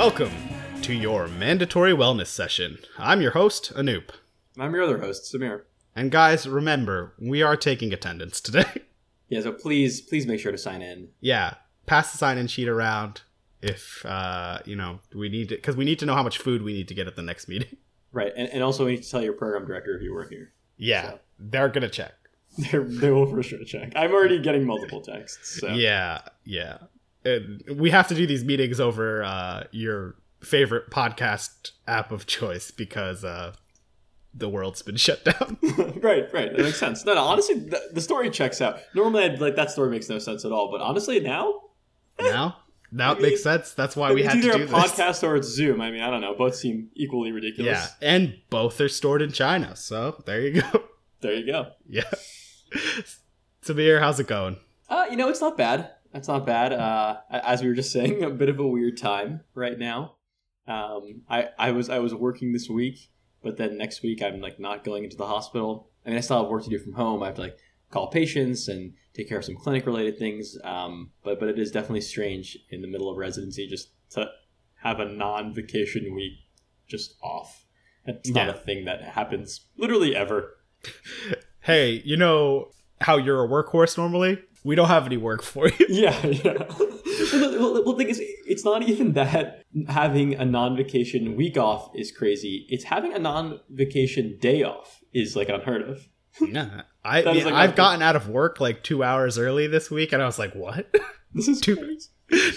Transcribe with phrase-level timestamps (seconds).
[0.00, 0.32] Welcome
[0.80, 2.78] to your mandatory wellness session.
[2.96, 4.08] I'm your host, Anoop.
[4.58, 5.64] I'm your other host, Samir.
[5.94, 8.64] And guys, remember, we are taking attendance today.
[9.28, 11.08] Yeah, so please, please make sure to sign in.
[11.20, 13.20] yeah, pass the sign-in sheet around
[13.60, 16.62] if uh, you know we need to, because we need to know how much food
[16.62, 17.76] we need to get at the next meeting.
[18.12, 20.52] Right, and, and also we need to tell your program director if you were here.
[20.78, 22.14] Yeah, So- they're gonna check.
[22.58, 23.92] They're, they will for sure check.
[23.94, 25.60] I'm already getting multiple texts.
[25.60, 25.68] So.
[25.68, 26.78] Yeah, yeah.
[27.24, 32.70] And we have to do these meetings over uh, your favorite podcast app of choice
[32.70, 33.52] because uh,
[34.32, 35.58] the world's been shut down.
[36.02, 36.56] right, right.
[36.56, 37.04] That makes sense.
[37.04, 37.22] No, no.
[37.22, 38.80] Honestly, the, the story checks out.
[38.94, 40.70] Normally, I'd like that story makes no sense at all.
[40.70, 41.60] But honestly, now
[42.20, 42.56] now,
[42.92, 43.72] now I it makes sense.
[43.72, 44.72] That's why we it's had to do this.
[44.72, 45.80] either a podcast or it's Zoom.
[45.80, 46.34] I mean, I don't know.
[46.34, 47.72] Both seem equally ridiculous.
[48.00, 49.76] Yeah, and both are stored in China.
[49.76, 50.84] So there you go.
[51.20, 51.68] There you go.
[51.88, 52.04] Yeah.
[53.64, 54.56] Samir, how's it going?
[54.88, 55.90] Uh, you know, it's not bad.
[56.12, 56.72] It's not bad.
[56.72, 60.16] Uh, as we were just saying, a bit of a weird time right now.
[60.66, 63.10] Um, I, I was I was working this week,
[63.42, 65.88] but then next week I'm like not going into the hospital.
[66.04, 67.22] I mean, I still have work to do from home.
[67.22, 67.56] I have to like
[67.90, 70.56] call patients and take care of some clinic related things.
[70.64, 74.28] Um, but but it is definitely strange in the middle of residency just to
[74.82, 76.34] have a non vacation week
[76.88, 77.64] just off.
[78.06, 78.52] It's not Yeah.
[78.54, 80.56] a thing that happens literally ever.
[81.62, 82.70] Hey, you know
[83.02, 84.38] how you're a workhorse normally?
[84.64, 85.74] We don't have any work for you.
[85.88, 86.64] Yeah, yeah.
[86.78, 86.90] well,
[87.32, 92.12] well, well, the thing is, it's not even that having a non-vacation week off is
[92.12, 92.66] crazy.
[92.68, 96.06] It's having a non-vacation day off is like unheard of.
[96.40, 99.90] Nah, I That is like I've gotten out of work like two hours early this
[99.90, 100.94] week, and I was like, "What?
[101.34, 102.08] This is Two- crazy.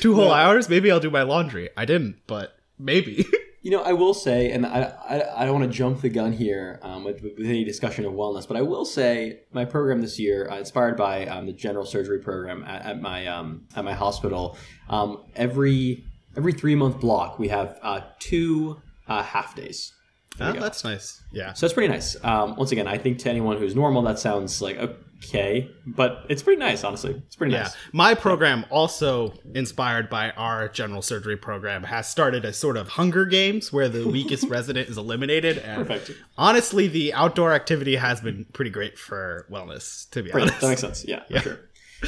[0.02, 0.46] Two whole Yeah.
[0.48, 0.70] hours?
[0.70, 3.26] Maybe I'll do my laundry." I didn't, but maybe.
[3.64, 6.33] You know, I will say, and I, I, I don't want to jump the gun
[6.33, 10.19] here um, with, with any discussion of wellness, but I will say my program this
[10.19, 13.94] year, uh, inspired by um, the general surgery program at, at my um, at my
[13.94, 14.57] hospital,
[14.90, 16.03] um, every
[16.35, 19.94] every three month block we have uh, two uh, half days.
[20.40, 21.22] Oh, that's nice.
[21.31, 21.53] Yeah.
[21.53, 22.18] So that's pretty nice.
[22.24, 24.78] Um, once again, I think to anyone who's normal, that sounds like
[25.23, 27.22] okay, but it's pretty nice, honestly.
[27.25, 27.63] It's pretty Yeah.
[27.63, 27.75] nice.
[27.91, 33.25] My program, also inspired by our general surgery program, has started a sort of Hunger
[33.25, 35.57] Games where the weakest resident is eliminated.
[35.57, 36.19] And Perfect.
[36.38, 40.59] honestly, the outdoor activity has been pretty great for wellness, to be honest.
[40.62, 41.06] that makes sense.
[41.07, 41.39] Yeah, Yeah.
[41.39, 41.59] for sure.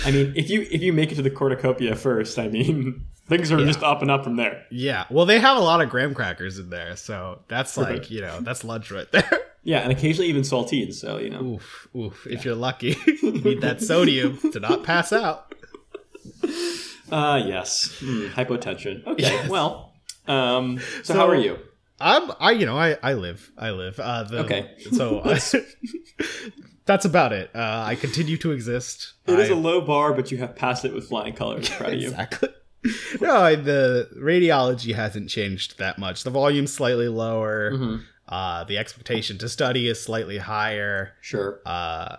[0.06, 3.52] I mean, if you if you make it to the cornucopia first, I mean, things
[3.52, 4.66] are just up and up from there.
[4.72, 5.06] Yeah.
[5.10, 8.40] Well, they have a lot of graham crackers in there, so that's like, you know,
[8.42, 9.30] that's lunch right there.
[9.68, 10.94] Yeah, and occasionally even saltines.
[10.94, 12.28] So you know, oof, oof.
[12.30, 15.56] If you're lucky, you need that sodium to not pass out.
[17.12, 19.06] uh, yes, Hmm, hypotension.
[19.08, 19.50] Okay, Yes.
[19.50, 19.94] well,
[20.28, 21.58] um, so, So- how are you?
[22.00, 24.00] I'm, I, you know, I, I live, I live.
[24.00, 24.70] Uh, the, Okay.
[24.92, 25.40] So I,
[26.86, 27.50] that's about it.
[27.56, 29.14] Uh, I continue to exist.
[29.26, 31.70] It is a low bar, but you have passed it with flying colors.
[31.70, 32.10] Proud of you.
[32.10, 32.50] exactly.
[33.22, 36.24] No, the radiology hasn't changed that much.
[36.24, 37.72] The volume's slightly lower.
[37.72, 38.04] Mhm.
[38.28, 41.60] Uh, the expectation to study is slightly higher, Sure.
[41.66, 42.18] uh,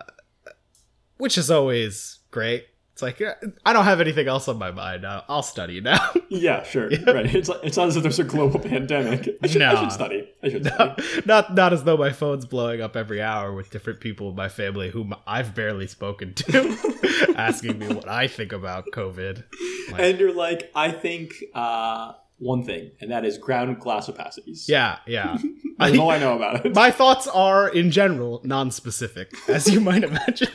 [1.17, 2.67] which is always great.
[2.97, 3.21] It's like
[3.63, 5.05] I don't have anything else on my mind.
[5.05, 5.99] I'll study now.
[6.29, 6.89] Yeah, sure.
[6.89, 7.33] Right.
[7.33, 9.37] It's it's not as if there's a global pandemic.
[9.41, 10.29] I should, I should study.
[10.43, 11.03] I should study.
[11.25, 14.49] not not as though my phone's blowing up every hour with different people in my
[14.49, 19.43] family whom I've barely spoken to, asking me what I think about COVID.
[19.91, 24.67] Like, And you're like, I think uh, one thing, and that is ground glass opacities.
[24.67, 25.37] yeah, yeah.
[25.77, 26.75] That's I- all I know about it.
[26.75, 30.49] my thoughts are in general non-specific, as you might imagine.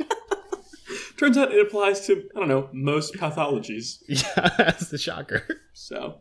[1.22, 3.98] Turns out it applies to I don't know most pathologies.
[4.08, 5.46] yeah, that's the shocker.
[5.72, 6.16] So,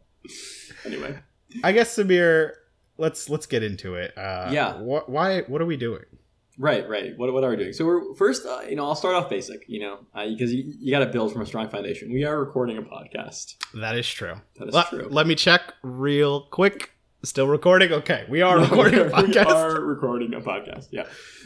[0.85, 1.17] anyway,
[1.63, 2.51] I guess Samir,
[2.97, 4.15] let's let's get into it.
[4.15, 4.73] Uh, Yeah.
[4.73, 5.41] Wh- why?
[5.41, 6.03] What are we doing?
[6.59, 7.17] right, right.
[7.17, 7.73] What what are we doing?
[7.73, 9.63] So we're first, uh, you know, I'll start off basic.
[9.67, 12.13] You know, because you, you got to build from a strong foundation.
[12.13, 13.55] We are recording a podcast.
[13.73, 14.35] That is true.
[14.57, 15.07] That is Let- true.
[15.09, 16.90] Let me check real quick.
[17.23, 17.91] Still recording?
[17.91, 19.45] Okay, we are recording a we podcast.
[19.45, 20.87] are recording a podcast.
[20.91, 21.05] Yeah.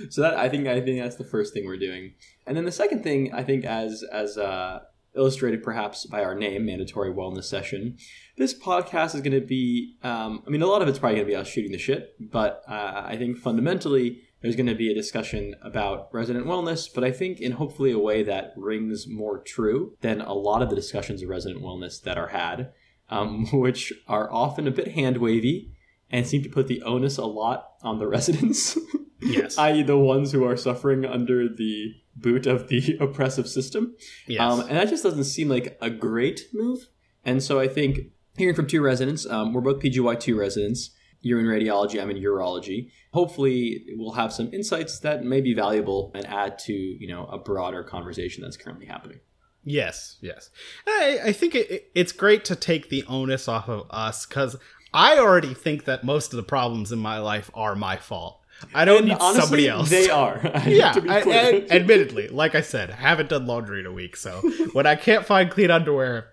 [0.10, 2.14] So that I think I think that's the first thing we're doing,
[2.48, 4.80] and then the second thing I think as as uh,
[5.16, 7.98] illustrated perhaps by our name, mandatory wellness session.
[8.38, 9.98] This podcast is going to be.
[10.02, 12.16] Um, I mean, a lot of it's probably going to be us shooting the shit,
[12.20, 17.04] but uh, I think fundamentally there's going to be a discussion about resident wellness, but
[17.04, 20.76] I think in hopefully a way that rings more true than a lot of the
[20.76, 22.72] discussions of resident wellness that are had,
[23.10, 25.72] um, which are often a bit hand wavy
[26.12, 28.78] and seem to put the onus a lot on the residents,
[29.22, 29.58] Yes.
[29.60, 33.96] i.e., the ones who are suffering under the boot of the oppressive system.
[34.28, 34.40] yes.
[34.42, 36.88] Um, and that just doesn't seem like a great move.
[37.24, 38.00] And so I think
[38.38, 40.92] hearing from two residents, um, we're both PGY2 residents.
[41.22, 42.92] You're in radiology, I'm in urology.
[43.12, 47.40] Hopefully, we'll have some insights that may be valuable and add to you know a
[47.40, 49.20] broader conversation that's currently happening.
[49.66, 50.52] Yes, yes.
[50.88, 54.56] I, I think it, it's great to take the onus off of us because
[54.94, 58.40] I already think that most of the problems in my life are my fault.
[58.74, 59.90] I don't And need honestly, somebody else.
[59.90, 60.40] They are.
[60.54, 61.20] I yeah, to be I-.
[61.20, 64.40] I- admittedly, like I said, I haven't done laundry in a week, so
[64.74, 66.28] when I can't find clean underwear,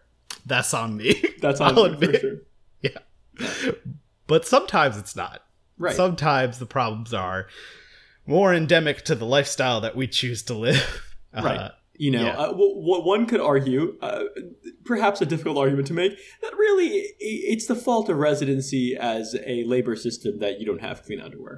[0.47, 1.23] that's on me.
[1.41, 2.21] That's on I'll for admit.
[2.21, 3.73] sure.
[4.27, 5.43] But sometimes it's not.
[5.79, 5.95] Right.
[5.95, 7.47] Sometimes the problems are
[8.27, 11.03] more endemic to the lifestyle that we choose to live.
[11.35, 11.59] Right.
[11.59, 11.71] Uh,
[12.05, 12.37] you know, yeah.
[12.43, 14.25] uh, w- w- one could argue, uh,
[14.85, 16.13] perhaps a difficult argument to make,
[16.43, 16.89] that really
[17.21, 21.57] it's the fault of residency as a labor system that you don't have clean underwear.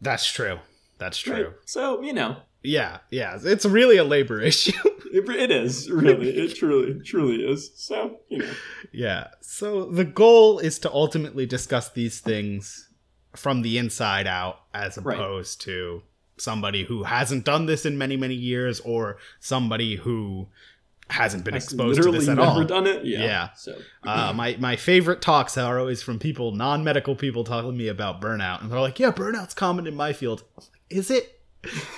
[0.00, 0.58] that's true.
[0.98, 1.34] That's true.
[1.46, 1.52] Right?
[1.64, 3.38] So, you know, Yeah, yeah.
[3.54, 4.78] It's really a labor issue.
[5.18, 6.28] it, it is, really.
[6.42, 7.72] It truly, truly is.
[7.74, 8.52] So, you know.
[8.92, 9.24] yeah.
[9.40, 12.88] So the goal is to ultimately discuss these things
[13.34, 15.16] from the inside out as Right.
[15.18, 16.02] opposed to
[16.36, 20.48] somebody who hasn't done this in many, many years or somebody who
[21.10, 22.64] hasn't been exposed to this at never all.
[22.64, 23.04] done it.
[23.04, 23.20] Yeah.
[23.24, 23.48] Yeah.
[23.54, 27.88] So, Uh, my my favorite talks are always from people, non-medical people, talking to me
[27.88, 31.40] about burnout, and they're like, "Yeah, burnout's common in my field." Like, Is it?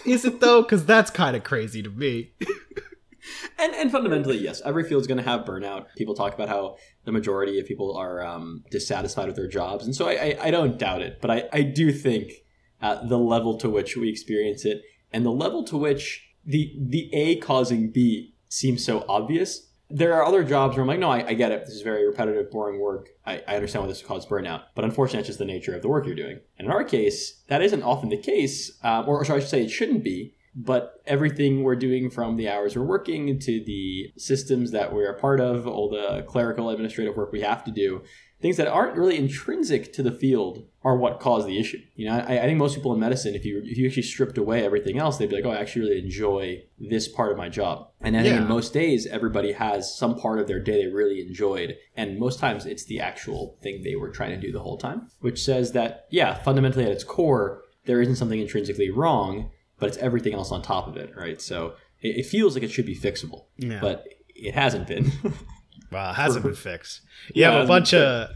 [0.05, 0.63] Is it though?
[0.63, 2.33] Because that's kind of crazy to me.
[3.59, 5.87] and, and fundamentally, yes, every field's going to have burnout.
[5.97, 9.87] People talk about how the majority of people are um, dissatisfied with their jobs.
[9.87, 11.19] And so I, I, I don't doubt it.
[11.23, 12.44] But I, I do think
[12.85, 17.09] uh, the level to which we experience it and the level to which the, the
[17.15, 19.71] A causing B seems so obvious.
[19.89, 21.65] There are other jobs where I'm like, no, I, I get it.
[21.65, 23.09] This is very repetitive, boring work.
[23.25, 24.65] I, I understand why this causes burnout.
[24.75, 26.41] But unfortunately, it's just the nature of the work you're doing.
[26.59, 28.79] And in our case, that isn't often the case.
[28.83, 32.49] Um, or, sorry, I should say it shouldn't be but everything we're doing from the
[32.49, 37.17] hours we're working to the systems that we're a part of, all the clerical administrative
[37.17, 38.03] work we have to do,
[38.45, 41.81] things that aren't really intrinsic to the field are what cause the issue.
[41.97, 44.37] You know, I, I think most people in medicine, if you if you actually stripped
[44.37, 47.49] away everything else, they'd be like, oh, I actually really enjoy this part of my
[47.49, 47.89] job.
[48.03, 51.23] And I think in most days, everybody has some part of their day they really
[51.27, 54.77] enjoyed, and most times it's the actual thing they were trying to do the whole
[54.77, 59.89] time, which says that yeah, fundamentally at its core, there isn't something intrinsically wrong but
[59.89, 61.41] it's everything else on top of it, right?
[61.43, 63.81] So it, it feels like it should be fixable, Yeah.
[63.81, 65.11] but it hasn't been.
[65.91, 67.01] Well, it hasn't been fixed.
[67.35, 68.31] You Yeah, have a bunch of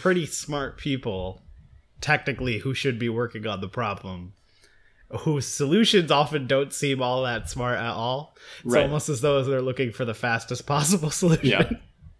[0.00, 1.42] pretty smart people,
[2.00, 4.32] technically, who should be working on the problem,
[5.20, 8.36] whose solutions often don't seem all that smart at all.
[8.64, 8.82] It's Right.
[8.84, 11.46] almost as though they're looking for the fastest possible solution.
[11.48, 11.70] yeah.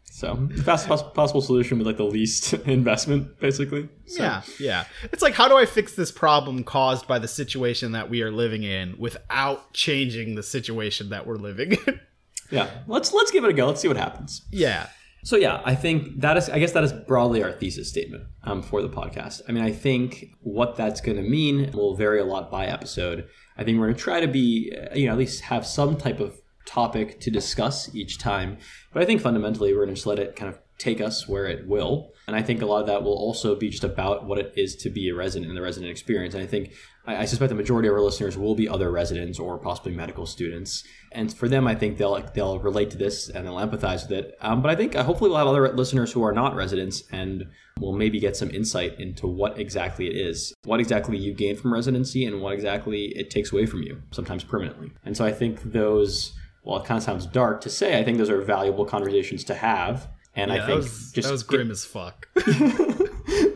[0.04, 3.88] So the fastest pos- possible solution with like the least investment, basically.
[4.06, 4.84] So, Yeah, yeah.
[5.10, 8.30] It's like, how do I fix this problem caused by the situation that we are
[8.30, 12.00] living in without changing the situation that we're living in?
[12.50, 12.70] yeah.
[12.86, 13.66] Let's let's give it a go.
[13.66, 14.42] Let's see what happens.
[14.50, 14.88] yeah.
[15.24, 16.50] So yeah, I think that is.
[16.50, 19.40] I guess that is broadly our thesis statement um, for the podcast.
[19.48, 23.26] I mean, I think what that's going to mean will vary a lot by episode.
[23.56, 25.96] I think we're going to try to be, uh, you know, at least have some
[25.96, 28.58] type of topic to discuss each time.
[28.92, 31.46] But I think fundamentally, we're going to just let it kind of take us where
[31.46, 32.12] it will.
[32.26, 34.76] And I think a lot of that will also be just about what it is
[34.76, 36.34] to be a resident and the resident experience.
[36.34, 36.72] And I think
[37.06, 40.26] I, I suspect the majority of our listeners will be other residents or possibly medical
[40.26, 40.84] students.
[41.12, 44.36] And for them, I think they'll they'll relate to this and they'll empathize with it.
[44.40, 47.46] Um, but I think uh, hopefully we'll have other listeners who are not residents and
[47.80, 51.72] we'll maybe get some insight into what exactly it is, what exactly you gain from
[51.72, 54.92] residency, and what exactly it takes away from you, sometimes permanently.
[55.04, 58.18] And so I think those, well, it kind of sounds dark to say, I think
[58.18, 60.08] those are valuable conversations to have.
[60.36, 62.28] And Yeah, I that think was, just that was get- grim as fuck.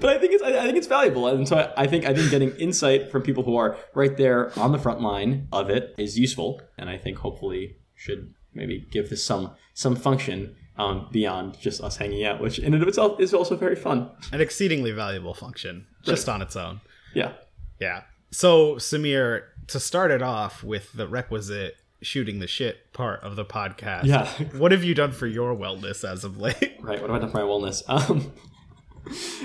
[0.01, 2.31] but I think it's I think it's valuable, and so I, I think I think
[2.31, 6.19] getting insight from people who are right there on the front line of it is
[6.19, 11.81] useful, and I think hopefully should maybe give this some some function um, beyond just
[11.83, 14.11] us hanging out, which in and of itself is also very fun.
[14.33, 16.81] An exceedingly valuable function, just on its own.
[17.15, 17.33] Yeah,
[17.81, 18.03] Yeah.
[18.31, 23.45] So, Samir, to start it off with the requisite shooting the shit part of the
[23.45, 24.29] podcast, Yeah.
[24.59, 26.77] what have you done for your wellness as of late?
[26.81, 27.01] right.
[27.01, 27.83] What have I done for my wellness?
[27.89, 28.33] Um,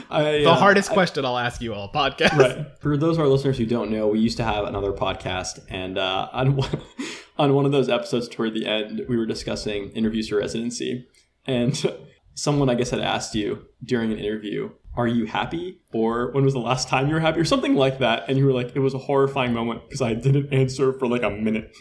[0.09, 2.37] I, The uh, hardest question I'll ask you all podcast.
[2.37, 2.65] right.
[2.79, 5.97] For those of our listeners who don't know, we used to have another podcast, and
[5.97, 6.69] uh, on one,
[7.37, 11.07] on one of those episodes toward the end, we were discussing interviews for residency,
[11.45, 11.81] and
[12.35, 16.53] someone I guess had asked you during an interview, "Are you happy?" or "When was
[16.53, 18.79] the last time you were happy?" or something like that, and you were like, "It
[18.79, 21.71] was a horrifying moment because I didn't answer for like a minute."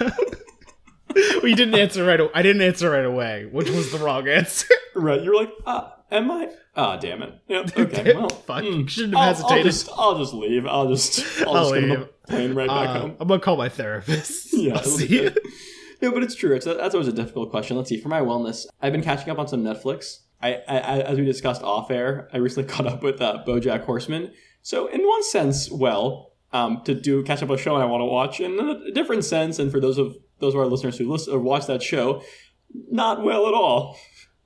[1.42, 2.30] we didn't answer right away.
[2.34, 4.66] I didn't answer right away, which was the wrong answer.
[4.94, 5.22] right?
[5.22, 7.34] You're like, "Ah, am I?" Ah, damn it.
[7.48, 7.72] Yep.
[7.78, 8.14] Okay.
[8.14, 8.64] Well, Fuck.
[8.64, 9.64] hmm, Shouldn't have I'll, I'll hesitated.
[9.64, 10.66] just, I'll just leave.
[10.66, 12.08] I'll just, I'll, I'll just get leave.
[12.28, 13.16] plane right back Uh, home.
[13.20, 14.52] I'm gonna call my therapist.
[14.54, 15.30] Yeah, I'll see you.
[16.00, 16.54] Yeah, but it's true.
[16.54, 17.76] It's that's always a difficult question.
[17.76, 18.00] Let's see.
[18.00, 20.18] For my wellness, I've been catching up on some Netflix.
[20.40, 23.84] I, I, I as we discussed off air, I recently caught up with uh, BoJack
[23.84, 24.32] Horseman.
[24.62, 28.06] So in one sense, well, um, to do catch up a show I want to
[28.06, 28.40] watch.
[28.40, 31.38] In a different sense, and for those of those of our listeners who listen or
[31.38, 32.22] watch that show,
[32.90, 33.96] not well at all.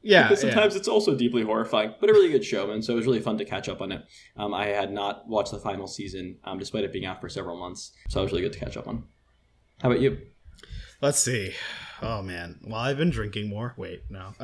[0.07, 0.51] Yeah, because yeah.
[0.51, 3.21] sometimes it's also deeply horrifying, but a really good show, and so it was really
[3.21, 4.05] fun to catch up on it.
[4.37, 7.59] Um, I had not watched the final season, um, despite it being out for several
[7.59, 9.05] months, so it was really good to catch up on.
[9.83, 10.19] How about you?
[11.03, 11.53] Let's see.
[12.01, 12.61] Oh man.
[12.63, 13.75] Well, I've been drinking more.
[13.77, 14.33] Wait, no.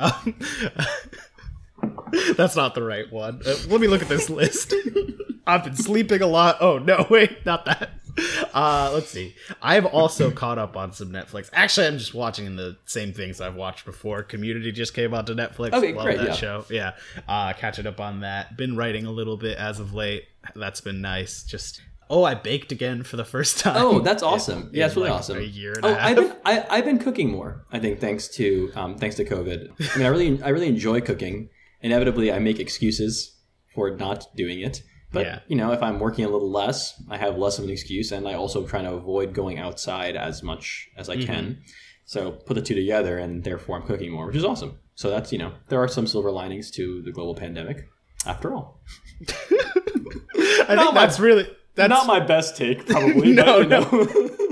[2.35, 3.41] That's not the right one.
[3.45, 4.73] Uh, let me look at this list.
[5.47, 6.57] I've been sleeping a lot.
[6.61, 7.91] Oh no, wait, not that.
[8.53, 9.33] Uh, let's see.
[9.63, 11.49] I've also caught up on some Netflix.
[11.53, 14.21] Actually, I'm just watching the same things I've watched before.
[14.21, 15.73] Community just came out to Netflix.
[15.73, 16.33] Okay, Love great, that yeah.
[16.33, 16.65] show.
[16.69, 16.91] Yeah,
[17.27, 18.55] uh, catching up on that.
[18.55, 20.25] Been writing a little bit as of late.
[20.55, 21.43] That's been nice.
[21.43, 23.75] Just oh, I baked again for the first time.
[23.77, 24.69] Oh, that's in- awesome!
[24.71, 25.39] yeah, it's really like, awesome.
[25.39, 26.09] A year and Oh, a half.
[26.09, 27.65] I've been I, I've been cooking more.
[27.71, 29.71] I think thanks to um, thanks to COVID.
[29.95, 31.49] I mean, I really I really enjoy cooking.
[31.81, 33.35] Inevitably, I make excuses
[33.73, 34.83] for not doing it.
[35.13, 35.39] But Yeah.
[35.47, 38.27] you know, if I'm working a little less, I have less of an excuse, and
[38.27, 41.43] I also try to avoid going outside as much as I can.
[41.45, 41.61] Mm-hmm.
[42.05, 44.79] So put the two together, and therefore I'm cooking more, which is awesome.
[44.95, 47.87] So that's you know, there are some silver linings to the global pandemic.
[48.25, 48.81] After all,
[49.21, 53.31] I think Not my- that's really that's not my best take, probably.
[53.33, 53.79] No, but, no.
[53.89, 54.29] know.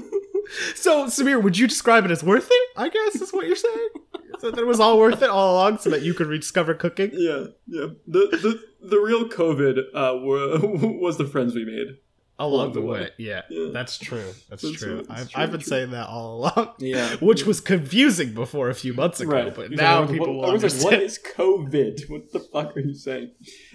[0.76, 2.70] So, Samir, would you describe it as worth it?
[2.76, 3.90] I guess is what you're saying.
[4.42, 7.12] So that it was all worth it all along, so that you could rediscover cooking.
[7.14, 7.90] Yeah, yeah.
[8.08, 10.58] The the the real COVID uh, were,
[11.00, 11.98] was the friends we made.
[12.42, 13.00] Along the the way.
[13.02, 13.70] way, yeah, Yeah.
[13.72, 14.32] that's true.
[14.50, 15.06] That's, That's true.
[15.10, 15.70] I've, true, I've been true.
[15.70, 16.74] saying that all along.
[16.80, 17.16] Yeah.
[17.18, 20.50] which was confusing before a few months ago, Right, but He's now like, people what,
[20.50, 22.10] I was like, "What is COVID?
[22.10, 23.32] What the fuck are you saying?"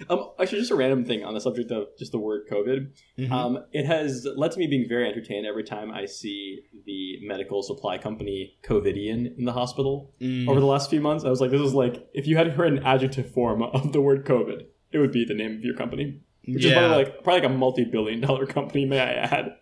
[0.09, 2.89] Um, actually, just a random thing on the subject of just the word COVID.
[3.19, 3.31] Mhm.
[3.31, 7.63] Um, it has led to me being very entertained every time I see the medical
[7.63, 10.47] supply company Covidien in the hospital Mm.
[10.49, 11.23] over the last few months.
[11.23, 14.01] I was like, "This is like if you had heard an adjective form of the
[14.01, 17.41] word COVID, it would be the name of your company." Which is probably like probably
[17.41, 19.55] like a multi-billion-dollar company, may I add?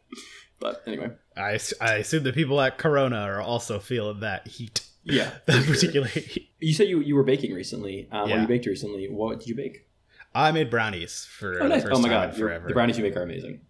[0.60, 5.32] But anyway, I, I assume the people at Corona are also feeling that heat, yeah.
[5.48, 6.50] that particular heat.
[6.60, 8.08] You said you, you were baking recently.
[8.12, 8.42] Um, Yeah.
[8.42, 9.08] you baked recently.
[9.10, 9.88] What did you bake?
[10.34, 11.84] I made brownies for Oh, nice.
[11.84, 12.68] the first Oh my god, forever.
[12.68, 13.62] the brownies you make are amazing.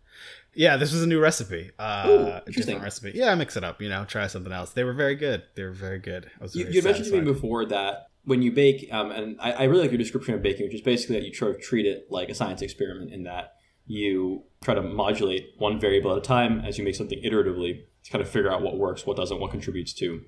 [0.53, 1.72] Yeah, this was a new recipe.
[1.77, 3.12] Uh, Ooh, different recipe.
[3.13, 3.81] Yeah, I mix it up.
[3.81, 4.72] You know, try something else.
[4.72, 5.43] They were very good.
[5.55, 6.29] They were very good.
[6.39, 9.51] I was You, you mentioned to me before that when you bake, um, and I,
[9.51, 11.86] I really like your description of baking, which is basically that you try to treat
[11.86, 13.53] it like a science experiment in that
[13.88, 18.12] you try to modulate one variable at a time as you make something iteratively to
[18.12, 20.22] kind of figure out what works, what doesn't, what contributes to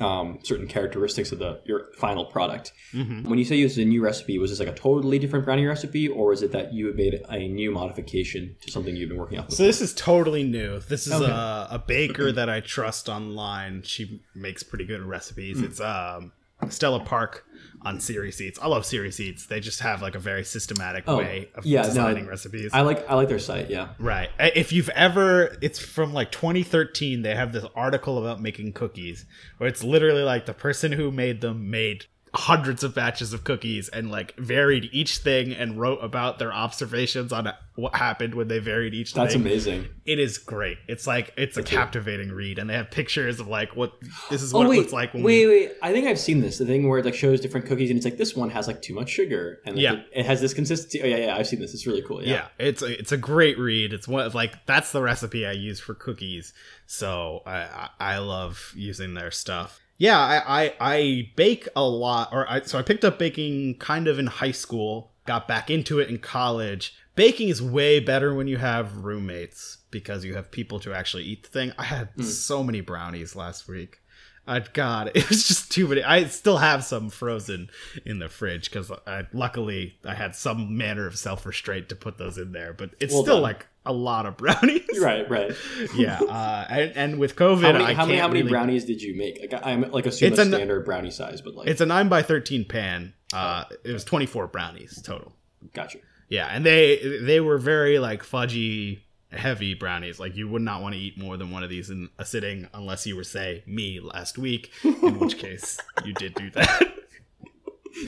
[0.00, 2.72] um, certain characteristics of the your final product.
[2.94, 3.24] Mhm.
[3.26, 5.66] When you say this is a new recipe, was this like a totally different brownie
[5.66, 9.18] recipe, or is it that you had made a new modification to something you've been
[9.18, 9.50] working on?
[9.50, 10.78] So this is totally new.
[10.78, 11.24] This is Okay.
[11.28, 13.82] a, a baker that I trust online.
[13.82, 15.60] She makes pretty good recipes.
[15.60, 16.30] It's um,
[16.70, 17.44] Stella Park
[17.82, 18.58] on Serious Eats.
[18.60, 19.46] I love Serious Eats.
[19.46, 22.70] They just have like a very systematic Oh, way of yeah, no, designing recipes.
[22.72, 23.70] I like I like their site.
[23.70, 23.88] Yeah.
[23.98, 24.30] Right.
[24.38, 27.22] If you've ever, it's from like 2013.
[27.22, 29.26] They have this article about making cookies
[29.58, 33.88] where it's literally like the person who made them made hundreds of batches of cookies
[33.88, 38.58] and like varied each thing and wrote about their observations on what happened when they
[38.58, 39.22] varied each thing.
[39.22, 39.42] That's thing.
[39.42, 39.88] amazing.
[40.04, 40.78] It is great.
[40.88, 41.76] It's like it's a Okay.
[41.76, 43.92] captivating read, and they have pictures of like what
[44.30, 45.52] this is Oh what it wait, looks like when wait, we.
[45.66, 45.72] wait!
[45.82, 46.58] I think I've seen this.
[46.58, 48.82] The thing where it like shows different cookies, and it's like this one has like
[48.82, 49.92] too much sugar, and like, Yeah.
[49.94, 51.02] it, it has this consistency.
[51.02, 51.72] Oh yeah, yeah, I've seen this.
[51.74, 52.22] It's really cool.
[52.22, 52.28] Yeah.
[52.58, 53.92] Yeah, it's a, it's a great read.
[53.92, 56.52] It's one of like that's the recipe I use for cookies.
[56.86, 59.80] So I I, I love using their stuff.
[59.98, 64.06] Yeah, I, I I bake a lot, or I so I picked up baking kind
[64.08, 65.12] of in high school.
[65.26, 66.94] Got back into it in college.
[67.16, 71.42] Baking is way better when you have roommates because you have people to actually eat
[71.42, 71.72] the thing.
[71.76, 72.24] I had Mm.
[72.24, 74.00] so many brownies last week.
[74.46, 76.02] I God, it was just too many.
[76.02, 77.68] I still have some frozen
[78.06, 82.16] in the fridge because I luckily I had some manner of self restraint to put
[82.18, 82.72] those in there.
[82.72, 83.42] But it's Well still done.
[83.42, 84.82] like a lot of brownies.
[85.00, 85.52] right, right.
[85.96, 88.84] yeah, uh, and, and with COVID, How many, I how many, how many really- brownies
[88.84, 89.40] did you make?
[89.40, 92.08] Like I'm like assume It's a an- standard brownie size, but like It's a nine
[92.08, 93.14] by thirteen pan.
[93.32, 95.32] Uh, it was twenty four brownies total.
[95.74, 95.98] gotcha.
[96.28, 99.00] Yeah, and they they were very like fudgy
[99.32, 100.18] heavy brownies.
[100.20, 102.68] Like you would not want to eat more than one of these in a sitting
[102.74, 106.94] unless you were say me last week, in which case you did do that.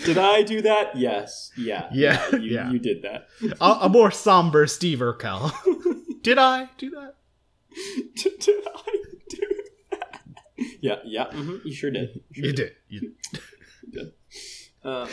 [0.04, 0.96] Did I do that?
[0.96, 1.50] Yes.
[1.56, 1.88] Yeah.
[1.92, 2.70] Yeah, You, yeah.
[2.70, 3.28] you did that.
[3.60, 5.52] a, a more somber Steve Urkel.
[6.22, 7.14] did I do that?
[8.16, 8.32] did
[8.66, 8.96] I
[9.28, 9.46] do
[9.90, 10.20] that?
[10.80, 10.96] Yeah.
[11.04, 11.24] Yeah.
[11.30, 12.20] hmm You sure did.
[12.30, 12.72] You sure You did.
[12.88, 13.00] You
[13.92, 14.12] did.
[14.84, 15.08] Um,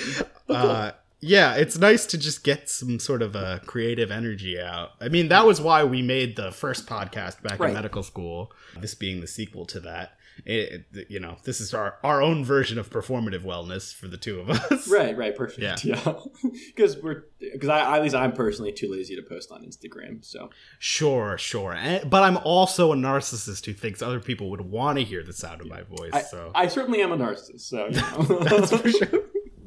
[0.49, 4.91] uh, yeah, it's nice to just get some sort of a creative energy out.
[5.01, 7.69] I mean, that was why we made the first podcast back Right.
[7.69, 8.51] in medical school.
[8.79, 10.16] This being the sequel to that.
[10.45, 14.17] It, it- you know, this is our our own version of performative wellness for the
[14.17, 14.87] two of us.
[14.97, 15.83] Right, right, perfect.
[15.83, 15.95] Yeah.
[15.97, 16.13] Yeah,
[16.75, 20.23] because we're because I at least I'm personally too lazy to post on Instagram.
[20.25, 21.73] So Sure, sure.
[21.73, 25.33] And, but I'm also a narcissist who thinks other people would want to hear the
[25.33, 26.11] sound of my voice.
[26.13, 27.61] I, so I certainly am a narcissist.
[27.61, 27.95] So you
[28.29, 28.39] know.
[28.43, 29.21] that's for sure.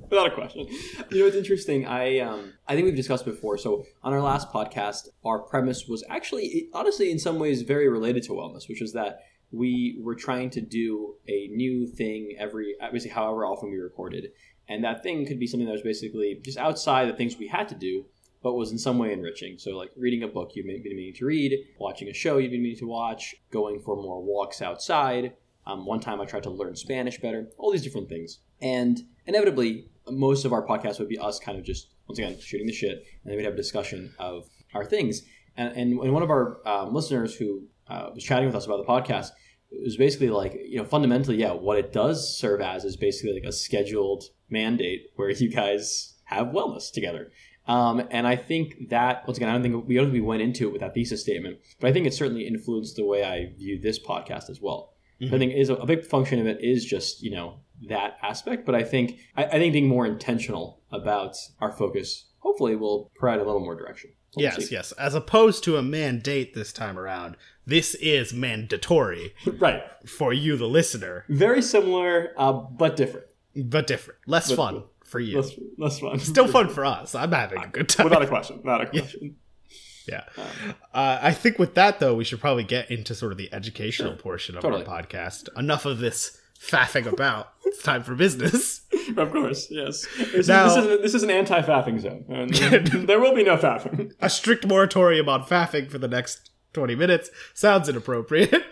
[0.08, 0.66] without a question.
[1.10, 1.86] You know, it's interesting.
[1.86, 3.58] I um, I think we've discussed before.
[3.58, 8.22] So on our last podcast, our premise was actually, honestly, in some ways, very related
[8.24, 9.20] to wellness, which is that
[9.52, 14.28] we were trying to do a new thing every, basically, however often we recorded,
[14.69, 17.69] and that thing could be something that was basically just outside the things we had
[17.69, 18.04] to do,
[18.42, 19.59] but was in some way enriching.
[19.59, 22.62] So, like reading a book you've been meaning to read, watching a show you've been
[22.62, 25.35] meaning to watch, going for more walks outside.
[25.66, 28.38] Um, one time I tried to learn Spanish better, all these different things.
[28.62, 32.66] And inevitably, most of our podcast would be us kind of just, once again, shooting
[32.66, 35.23] the shit, and then we'd have a discussion of our things.
[35.57, 38.78] And, and, and one of our um, listeners who uh, was chatting with us about
[38.78, 39.30] the podcast
[39.70, 43.35] it was basically like, you know, fundamentally, yeah, what it does serve as is basically
[43.35, 47.30] like a scheduled mandate where you guys have wellness together.
[47.66, 50.42] Um, and I think that once again, I don't think we don't think we went
[50.42, 53.52] into it with that thesis statement, but I think it certainly influenced the way I
[53.56, 54.94] view this podcast as well.
[55.20, 55.35] Mm-hmm.
[55.35, 58.66] I think is a, a, big function of it is just you know that aspect,
[58.66, 63.38] but I think I, I, think being more intentional about our focus hopefully will provide
[63.38, 64.11] a little more direction.
[64.35, 64.75] We'll yes, see.
[64.75, 64.92] yes.
[64.92, 67.37] As opposed to a mandate this time around,
[67.70, 69.82] this is mandatory, right?
[70.06, 71.24] For you, the listener.
[71.28, 73.26] Very similar, uh, but different.
[73.56, 75.40] But different, less but fun for you.
[75.40, 76.18] Less, less fun.
[76.18, 77.14] Still fun for us.
[77.14, 78.04] I'm having a good time.
[78.10, 78.58] Without a question.
[78.58, 79.36] Without a question.
[80.08, 80.24] Yeah.
[80.36, 83.52] Um, uh, I think with that, though, we should probably get into sort of the
[83.52, 84.18] educational sure.
[84.20, 84.84] portion of totally.
[84.84, 85.48] our podcast.
[85.56, 87.52] Enough of this faffing about.
[87.64, 88.82] it's time for business.
[89.16, 90.06] Of course, yes.
[90.32, 92.24] This, now, is, this, is, this is an anti faffing zone.
[92.28, 92.54] And
[93.08, 94.12] there will be no faffing.
[94.20, 98.64] A strict moratorium on faffing for the next 20 minutes sounds inappropriate.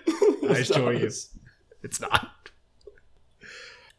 [0.48, 1.10] I assure you.
[1.82, 2.38] It's not.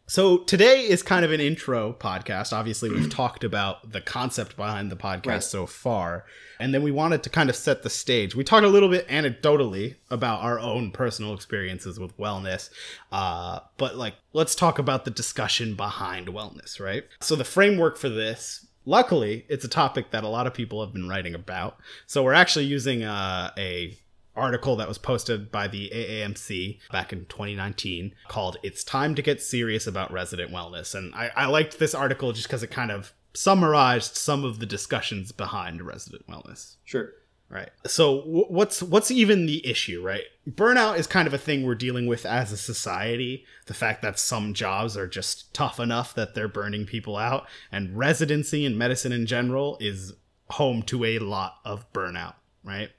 [0.09, 2.51] So today is kind of an intro podcast.
[2.51, 5.43] Obviously, we've talked about the concept behind the podcast right.
[5.43, 6.25] so far,
[6.59, 8.33] and then we wanted to kind of set the stage.
[8.33, 12.71] We talked a little bit anecdotally about our own personal experiences with wellness,
[13.11, 17.03] uh, but like let's talk about the discussion behind wellness, right?
[17.21, 20.93] So the framework for this luckily it's a topic that a lot of people have
[20.93, 23.97] been writing about so we're actually using uh, a
[24.35, 29.41] article that was posted by the AAMC back in 2019 called It's Time to Get
[29.41, 30.95] Serious About Resident Wellness.
[30.95, 34.65] And I, I liked this article just because it kind of summarized some of the
[34.65, 36.75] discussions behind resident wellness.
[36.85, 37.11] Sure.
[37.51, 37.69] Right.
[37.87, 40.25] So what's what's even the issue, right?
[40.47, 43.43] Burnout is kind of a thing we're dealing with as a society.
[43.65, 47.97] The fact that some jobs are just tough enough that they're burning people out and
[47.97, 50.13] residency and medicine in general is
[50.51, 52.89] home to a lot of burnout, right?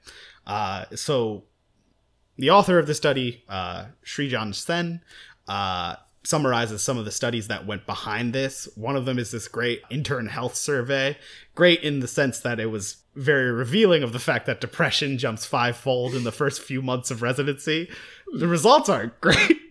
[0.45, 1.45] Uh, so
[2.37, 5.01] the author of the study, uh, Srijan Sen,
[5.47, 8.67] uh, summarizes some of the studies that went behind this.
[8.75, 11.17] One of them is this great intern health survey.
[11.55, 15.45] Great in the sense that it was very revealing of the fact that depression jumps
[15.45, 17.89] fivefold in the first few months of residency.
[18.33, 19.57] The results aren't great.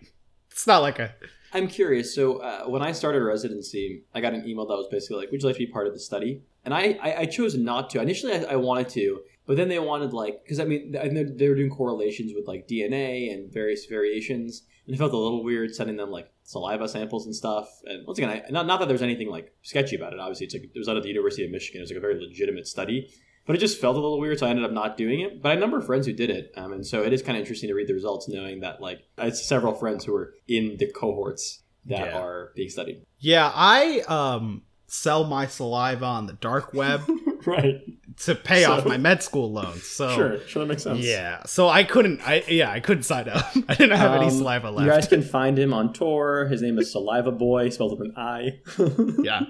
[0.51, 1.15] It's not like a.
[1.53, 2.13] I'm curious.
[2.13, 5.41] So uh, when I started residency, I got an email that was basically like, "Would
[5.41, 8.01] you like to be part of the study?" And I, I, I chose not to.
[8.01, 11.55] Initially, I, I wanted to, but then they wanted like because I mean they were
[11.55, 15.97] doing correlations with like DNA and various variations, and it felt a little weird sending
[15.97, 17.67] them like saliva samples and stuff.
[17.85, 20.19] And once again, I, not not that there's anything like sketchy about it.
[20.19, 21.79] Obviously, it's like it was out of the University of Michigan.
[21.79, 23.11] It was like a very legitimate study,
[23.51, 25.41] but it just felt a little weird, so I ended up not doing it.
[25.41, 27.21] But I had a number of friends who did it, um, and so it is
[27.21, 30.33] kind of interesting to read the results, knowing that like it's several friends who are
[30.47, 32.17] in the cohorts that yeah.
[32.17, 33.03] are being studied.
[33.19, 37.01] Yeah, I um sell my saliva on the dark web.
[37.45, 37.81] right
[38.19, 39.83] to pay so, off my med school loans.
[39.83, 40.99] So sure, sure, that makes sense.
[40.99, 42.21] Yeah, so I couldn't.
[42.25, 43.45] I yeah, I couldn't sign up.
[43.67, 44.85] I didn't have um, any saliva left.
[44.85, 46.47] You guys can find him on tour.
[46.47, 48.59] His name is Saliva Boy, spelled with an I.
[49.23, 49.41] yeah,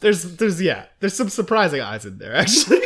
[0.00, 2.80] there's there's yeah, there's some surprising eyes in there actually.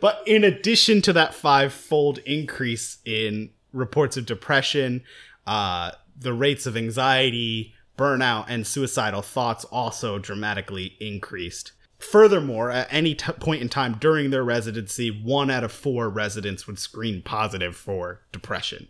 [0.00, 5.02] But in addition to that five-fold increase in reports of depression,
[5.46, 11.72] uh, the rates of anxiety, burnout, and suicidal thoughts also dramatically increased.
[11.98, 16.66] Furthermore, at any t- point in time during their residency, one out of four residents
[16.66, 18.88] would screen positive for depression.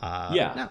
[0.00, 0.68] Uh, yeah.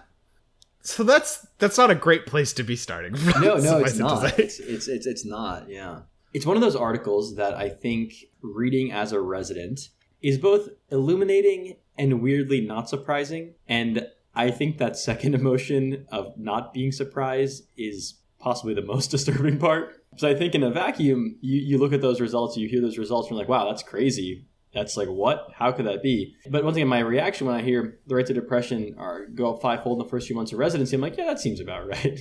[0.82, 3.16] So that's that's not a great place to be starting.
[3.16, 4.38] From, no, no, it's not.
[4.38, 5.68] It's, it's it's it's not.
[5.68, 6.00] Yeah,
[6.34, 9.88] it's one of those articles that I think reading as a resident
[10.20, 13.54] is both illuminating and weirdly not surprising.
[13.68, 19.58] And I think that second emotion of not being surprised is possibly the most disturbing
[19.58, 20.02] part.
[20.16, 22.98] So I think in a vacuum, you, you look at those results, you hear those
[22.98, 24.46] results, and you're like, wow, that's crazy.
[24.72, 25.50] That's like, what?
[25.54, 26.34] How could that be?
[26.50, 29.62] But once again, my reaction when I hear the rates of depression are go up
[29.62, 32.20] fivefold in the first few months of residency, I'm like, yeah, that seems about right.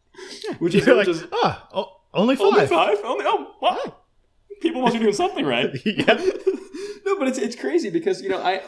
[0.58, 2.46] which is, like, which is ah, oh, only five.
[2.46, 2.98] Only five?
[3.04, 4.02] Only, oh, what?
[4.60, 5.70] People must be doing something right.
[5.84, 6.14] yeah.
[7.06, 8.62] no, but it's, it's crazy because, you know, I,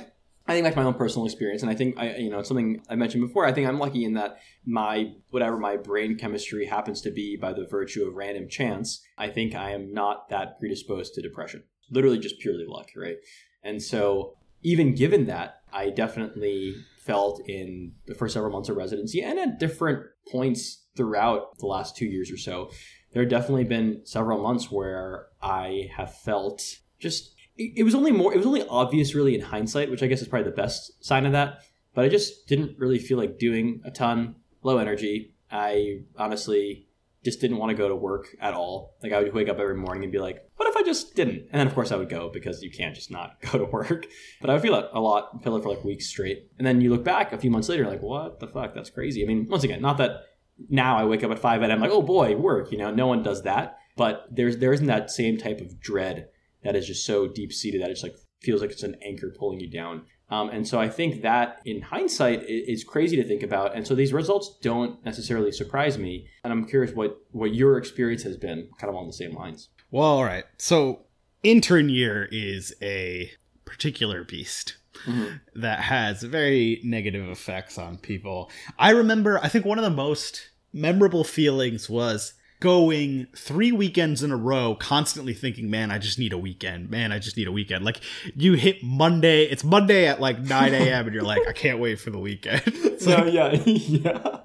[0.49, 2.81] I think that's my own personal experience, and I think I, you know, it's something
[2.89, 3.45] I mentioned before.
[3.45, 7.53] I think I'm lucky in that my whatever my brain chemistry happens to be by
[7.53, 9.03] the virtue of random chance.
[9.19, 11.65] I think I am not that predisposed to depression.
[11.91, 13.17] Literally, just purely luck, right?
[13.63, 19.23] And so, even given that, I definitely felt in the first several months of residency
[19.23, 22.71] and at different points throughout the last two years or so,
[23.19, 26.63] there have definitely been several months where I have felt
[27.01, 30.23] just it, was only more it was only obvious really in hindsight which i guess
[30.23, 33.81] is probably the best sign of that but i just didn't really feel like doing
[33.85, 35.35] a ton low energy.
[35.51, 36.87] I honestly
[37.25, 38.95] just didn't want to go to work at all.
[39.03, 41.49] Like i would wake up every morning and be like what if i just didn't?
[41.51, 44.07] And then of course i would go because you can't just not go to work.
[44.41, 46.49] But i would feel it a lot feel it for like weeks straight.
[46.59, 48.75] And then you look back a few months later like what the fuck?
[48.75, 49.25] That's crazy.
[49.25, 50.28] I mean once again not that
[50.69, 53.07] now i wake up at 5 and i'm like oh boy work you know no
[53.07, 56.29] one does that but there's there isn't that same type of dread
[56.63, 59.61] that is just so deep seated that it's like feels like it's an anchor pulling
[59.61, 60.03] you down.
[60.31, 63.75] Um, and so I think that in hindsight is crazy to think about.
[63.75, 66.29] And so these results don't necessarily surprise me.
[66.45, 69.71] And I'm curious what, what your experience has been kind of on the same lines.
[69.91, 70.45] Well, all right.
[70.59, 71.07] So
[71.43, 73.31] intern year is a
[73.65, 74.77] particular beast.
[75.07, 75.61] Mm-hmm.
[75.61, 78.51] That has very negative effects on people.
[78.79, 84.33] I remember, I think one of the most memorable feelings was going three weekends in
[84.33, 86.91] a row, constantly thinking, man, I just need a weekend.
[86.91, 87.85] Man, I just need a weekend.
[87.85, 88.01] Like
[88.35, 91.07] you hit Monday, it's Monday at like 9 a.m.
[91.07, 92.63] and you're like, I can't wait for the weekend.
[92.99, 94.41] so like, yeah, yeah.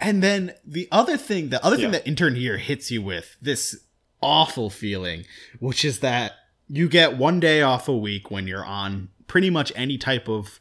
[0.00, 3.84] And then the other thing, the other thing that intern here hits you with this
[4.20, 5.24] awful feeling,
[5.60, 6.32] which is that
[6.72, 10.58] you get one day off a week when you're on pretty much any type of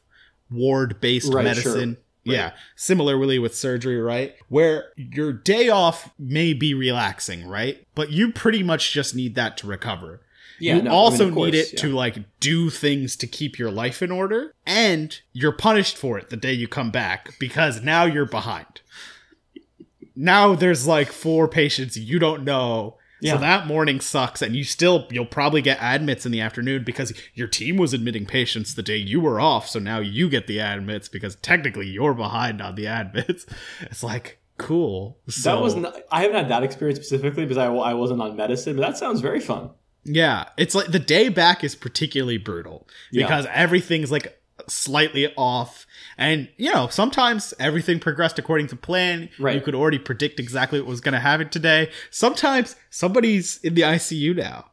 [0.52, 1.96] ward based right, medicine.
[1.96, 2.36] Sure Right.
[2.36, 2.52] Yeah.
[2.76, 4.36] Similarly with surgery, right?
[4.48, 7.88] Where your day off may be relaxing, right?
[7.96, 10.22] But you pretty much just need that to recover.
[10.60, 11.80] Yeah, you no, also I mean, course, need it yeah.
[11.80, 16.30] to like do things to keep your life in order, and you're punished for it
[16.30, 18.82] the day you come back because now you're behind.
[20.16, 23.34] Now there's like four patients you don't know yeah.
[23.34, 27.14] So that morning sucks, and you still you'll probably get admits in the afternoon because
[27.34, 29.70] your team was admitting patients the day you were off.
[29.70, 33.46] So now you get the admits because technically you're behind on the admits.
[33.82, 35.18] It's like cool.
[35.28, 38.36] So, that was not, I haven't had that experience specifically because I I wasn't on
[38.36, 39.72] medicine, but that sounds very fun.
[40.04, 43.52] Yeah, it's like the day back is particularly brutal because yeah.
[43.54, 45.86] everything's like slightly off.
[46.22, 49.28] And, you know, sometimes everything progressed according to plan.
[49.40, 49.56] Right.
[49.56, 51.90] You could already predict exactly what was going to happen today.
[52.12, 54.66] Sometimes somebody's in the ICU now.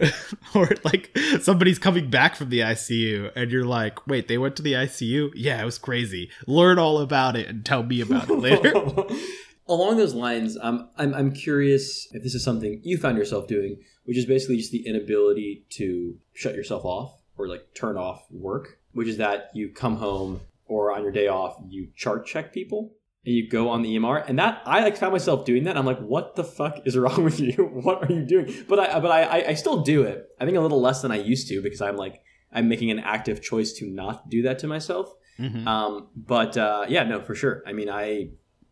[0.54, 4.62] or like somebody's coming back from the ICU and you're like, wait, they went to
[4.62, 5.32] the ICU?
[5.34, 6.30] Yeah, it was crazy.
[6.46, 8.72] Learn all about it and tell me about it later.
[9.68, 13.76] Along those lines, um, I'm, I'm curious if this is something you found yourself doing,
[14.04, 18.78] which is basically just the inability to shut yourself off or like turn off work
[18.94, 22.92] which is that you come home or on your day off, you chart check people
[23.24, 24.28] and you go on the EMR.
[24.28, 25.76] And that I like found myself doing that.
[25.76, 27.52] I'm like, what the fuck is wrong with you?
[27.82, 28.64] what are you doing?
[28.68, 30.28] But I but I I still do it.
[30.40, 32.22] I think a little less than I used to because I'm like
[32.52, 35.12] I'm making an active choice to not do that to myself.
[35.38, 35.66] Mm-hmm.
[35.66, 37.62] Um, but uh, yeah, no, for sure.
[37.66, 38.30] I mean, I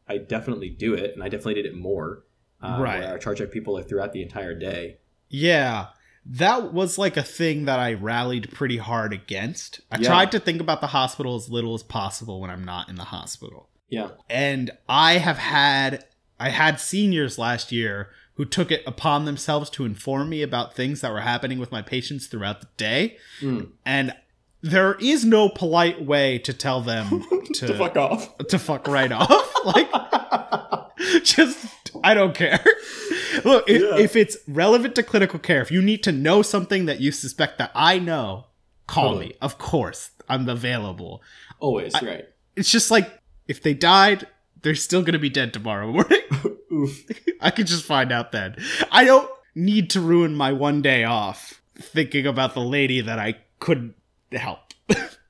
[0.08, 2.24] I definitely do it, and I definitely did it more.
[2.62, 3.04] Uh, right.
[3.04, 4.98] I chart check people like throughout the entire day.
[5.28, 5.86] Yeah
[6.24, 9.80] that was like a thing that I rallied pretty hard against.
[9.90, 10.08] I yeah.
[10.08, 13.04] tried to think about the hospital as little as possible when I'm not in the
[13.04, 13.68] hospital.
[13.88, 14.10] Yeah.
[14.30, 16.04] And I have had
[16.38, 21.00] I had seniors last year who took it upon themselves to inform me about things
[21.00, 23.18] that were happening with my patients throughout the day.
[23.40, 23.70] Mm.
[23.84, 24.14] And
[24.62, 28.36] there is no polite way to tell them to, to fuck off.
[28.38, 29.54] To fuck right off.
[29.64, 29.88] like
[31.22, 31.66] just
[32.02, 32.62] I don't care.
[33.44, 33.98] Look, if, yeah.
[33.98, 37.58] if, it's relevant to clinical care, if you need to know something that you suspect
[37.58, 38.46] that I know,
[38.86, 39.28] call totally.
[39.28, 39.34] me.
[39.40, 41.22] Of course, I'm available.
[41.58, 42.28] Always, I, right.
[42.56, 43.10] It's just like
[43.48, 44.26] if they died,
[44.62, 46.20] they're still going to be dead tomorrow morning.
[46.72, 47.04] Oof.
[47.40, 48.56] I could just find out then.
[48.90, 53.36] I don't need to ruin my one day off thinking about the lady that I
[53.58, 53.94] couldn't
[54.32, 54.71] help.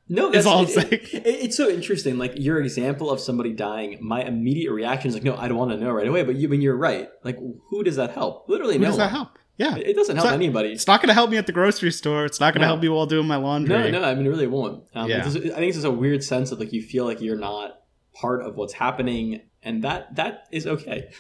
[0.09, 0.89] No, that's all I'm saying.
[0.91, 2.19] It, it, it's so interesting.
[2.19, 5.71] Like your example of somebody dying, my immediate reaction is like, no, I don't want
[5.71, 6.23] to know right away.
[6.23, 8.49] But you, when you're right, like, who does that help?
[8.49, 9.39] Literally, who no does that help?
[9.59, 10.73] Yeah, it, doesn't help not, anybody.
[10.73, 12.25] It's not going to help me at the grocery store.
[12.25, 12.73] It's not going to no.
[12.73, 13.91] help me while doing my laundry.
[13.93, 14.85] No, no, I mean, it really won't.
[14.95, 15.21] Um, yeah.
[15.21, 17.83] I think it's just a weird sense of like you feel like you're not
[18.15, 21.11] part of what's happening, and that that is okay.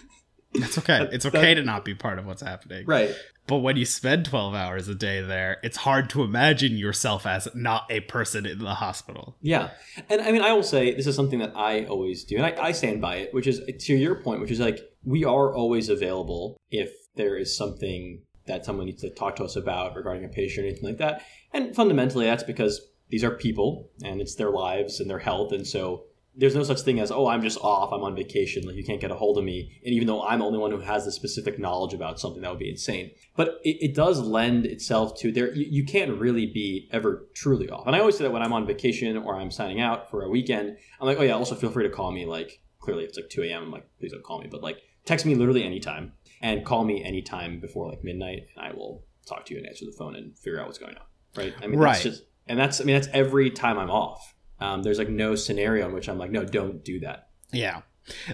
[0.55, 1.09] That's okay.
[1.12, 2.85] It's okay that, to not be part of what's happening.
[2.87, 3.14] Right.
[3.46, 7.48] But when you spend 12 hours a day there, it's hard to imagine yourself as
[7.55, 9.37] not a person in the hospital.
[9.40, 9.70] Yeah.
[10.09, 12.68] And I mean, I will say this is something that I always do, and I,
[12.68, 15.88] I stand by it, which is to your point, which is like we are always
[15.88, 20.28] available if there is something that someone needs to talk to us about regarding a
[20.28, 21.22] patient or anything like that.
[21.52, 25.52] And fundamentally, that's because these are people and it's their lives and their health.
[25.52, 28.77] And so there's no such thing as, oh, I'm just off, I'm on vacation, like
[28.77, 29.81] you can't get a hold of me.
[29.85, 32.51] And even though I'm the only one who has the specific knowledge about something, that
[32.51, 33.11] would be insane.
[33.37, 37.68] But it, it does lend itself to there, you, you, can't really be ever truly
[37.68, 37.87] off.
[37.87, 40.29] And I always say that when I'm on vacation or I'm signing out for a
[40.29, 42.25] weekend, I'm like, oh yeah, also feel free to call me.
[42.25, 43.64] Like, clearly it's like 2 a.m.
[43.64, 44.49] I'm like, please don't call me.
[44.51, 48.73] But like, text me literally anytime and call me anytime before like midnight and I
[48.73, 51.05] will talk to you and answer the phone and figure out what's going on.
[51.37, 51.55] Right.
[51.62, 51.92] I mean, right.
[51.92, 55.35] that's just, and that's, I mean, that's every time I'm off um, there's like no
[55.35, 57.29] scenario in which I'm like, no, don't do that.
[57.53, 57.83] Yeah.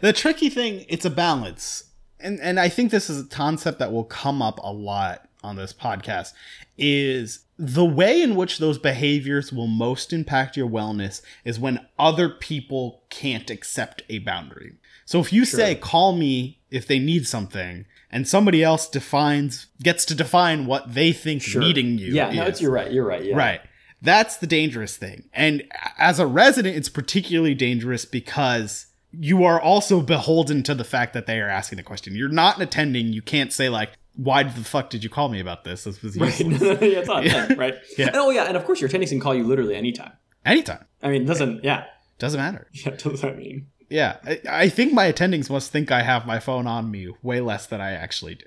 [0.01, 1.85] The tricky thing, it's a balance.
[2.21, 5.57] And and I think this is a concept that will come up a lot on
[5.57, 6.33] this podcast
[6.77, 12.29] is the way in which those behaviors will most impact your wellness is when other
[12.29, 14.75] people can't accept a boundary.
[15.05, 15.61] So if you sure.
[15.61, 20.95] say call me if they need something and somebody else defines gets to define what
[20.95, 21.61] they think sure.
[21.61, 23.61] needing you yeah is, no, you're right you're right yeah right
[24.01, 25.29] that's the dangerous thing.
[25.33, 25.65] And
[25.99, 31.27] as a resident, it's particularly dangerous because you are also beholden to the fact that
[31.27, 32.15] they are asking the question.
[32.15, 33.13] You're not an attending.
[33.13, 35.85] You can't say like, why the fuck did you call me about this?
[35.85, 36.41] This was right.
[36.41, 37.53] yeah, it's not yeah.
[37.55, 37.75] right?
[37.97, 38.09] Yeah.
[38.09, 40.13] And, oh yeah, and of course your attendings can call you literally anytime.
[40.45, 40.85] Anytime.
[41.03, 41.87] I mean, doesn't yeah.
[42.19, 42.69] Doesn't matter.
[42.73, 43.69] Yeah, does that mean?
[43.89, 47.41] Yeah, I, I think my attendings must think I have my phone on me way
[47.41, 48.45] less than I actually do,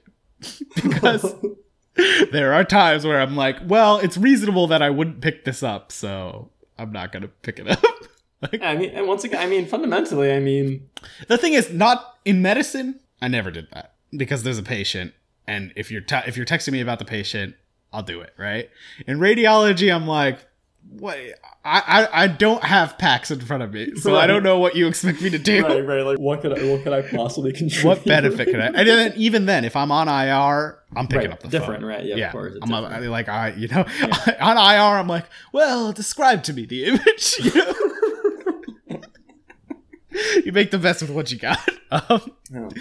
[0.75, 1.33] because
[2.31, 5.91] there are times where I'm like, well, it's reasonable that I wouldn't pick this up,
[5.91, 7.83] so I'm not gonna pick it up.
[8.41, 10.89] like, I mean, and once again, I mean, fundamentally, I mean,
[11.27, 12.99] the thing is, not in medicine.
[13.21, 15.13] I never did that because there's a patient,
[15.47, 17.55] and if you're if you're texting me about the patient,
[17.91, 18.33] I'll do it.
[18.37, 18.69] Right.
[19.05, 20.39] In radiology, I'm like,
[20.89, 21.17] what
[21.63, 24.23] I, I, I don't have PACS in front of me, so right.
[24.23, 25.63] I don't know what you expect me to do.
[25.63, 26.01] Right, right.
[26.01, 27.87] Like, what could I, what could I possibly contribute?
[27.87, 28.67] What benefit could I?
[28.67, 31.33] And then even then, if I'm on IR, I'm picking right.
[31.33, 31.89] up the different, phone.
[31.89, 32.05] right?
[32.05, 32.57] Yeah, yeah, of course.
[32.61, 34.37] I'm a, like I, you know, yeah.
[34.41, 37.37] on IR, I'm like, well, describe to me the image.
[37.41, 37.73] You know?
[40.45, 41.59] you make the best with what you got.
[41.91, 42.21] Um,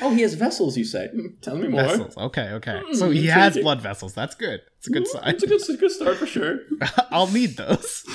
[0.03, 0.15] oh.
[0.15, 0.79] he has vessels.
[0.79, 1.09] You say?
[1.09, 1.83] Hmm, tell me more.
[1.83, 2.17] Vessels.
[2.17, 2.81] Okay, okay.
[2.91, 4.15] Mm, so he has blood vessels.
[4.15, 4.61] That's good.
[4.79, 5.35] It's a good hmm, sign.
[5.35, 6.61] It's a good, it's a good start for sure.
[7.11, 8.07] I'll need those.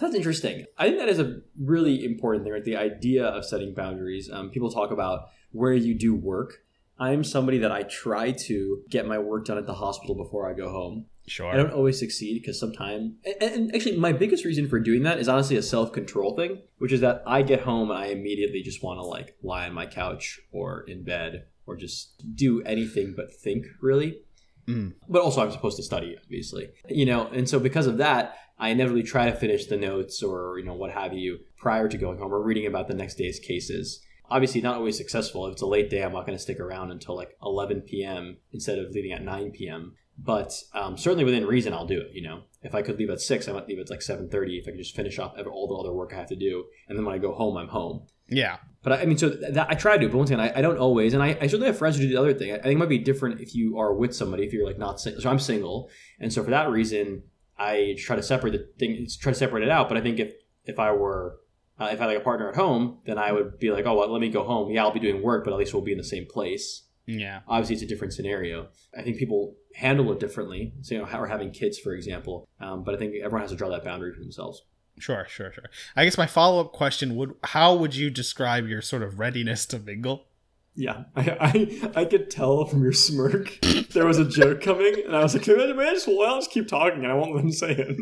[0.00, 0.64] That's interesting.
[0.76, 2.64] I think that is a really important thing, right?
[2.64, 4.28] The idea of setting boundaries.
[4.28, 6.64] Um, people talk about where you do work.
[6.98, 10.52] I'm somebody that I try to get my work done at the hospital before I
[10.52, 11.06] go home.
[11.30, 11.46] Sure.
[11.46, 15.20] I don't always succeed because sometimes, and, and, actually, my biggest reason for doing that
[15.20, 18.62] is honestly a self control thing, which is that I get home and I immediately
[18.62, 23.14] just want to like lie on my couch or in bed or just do anything
[23.16, 24.22] but think, really.
[24.66, 24.94] Mm.
[25.08, 28.70] But also, I'm supposed to study, obviously, you know, and so because of that, I
[28.70, 32.18] inevitably try to finish the notes or you know what have you prior to going
[32.18, 34.04] home or reading about the next day's cases.
[34.28, 35.46] Obviously, not always successful.
[35.46, 38.38] If it's a late day, I'm not going to stick around until like 11 p.m.
[38.52, 42.22] instead of leaving at 9 p.m but um, certainly within reason i'll do it you
[42.22, 42.42] know?
[42.62, 44.78] If i could leave at 6 i might leave at like 7.30 if i could
[44.78, 47.18] just finish off all the other work i have to do and then when i
[47.18, 48.06] go home i'm home.
[48.28, 48.58] Yeah.
[48.82, 50.78] But i, I mean so that i try to but once again i, I don't
[50.78, 52.52] always and I, I, certainly have friends who do the other thing.
[52.52, 55.00] I, think it might be different if you are with somebody if you're like not
[55.00, 57.22] single so i'm single and so for that reason
[57.58, 60.34] i try to separate the thing try to separate it out but i think if
[60.64, 61.36] if i were
[61.80, 63.94] uh, if i had like a partner at home then i would be like oh
[63.94, 64.70] well let me go home.
[64.70, 66.86] Yeah i'll be doing work but at least we'll be in the same place.
[67.18, 67.40] Yeah.
[67.48, 68.68] Obviously, it's a different scenario.
[68.96, 70.72] I think people handle it differently.
[70.82, 72.48] So, you know, or having kids, for example.
[72.60, 74.62] Um, but I think everyone has to draw that boundary for themselves.
[74.98, 75.64] Sure, sure, sure.
[75.96, 79.64] I guess my follow up question would: How would you describe your sort of readiness
[79.66, 80.26] to mingle?
[80.74, 83.58] Yeah, I, I, I could tell from your smirk
[83.92, 86.50] there was a joke coming, and I was like, "May I just, well, I'll just
[86.50, 87.96] keep talking, and I won't let him say it."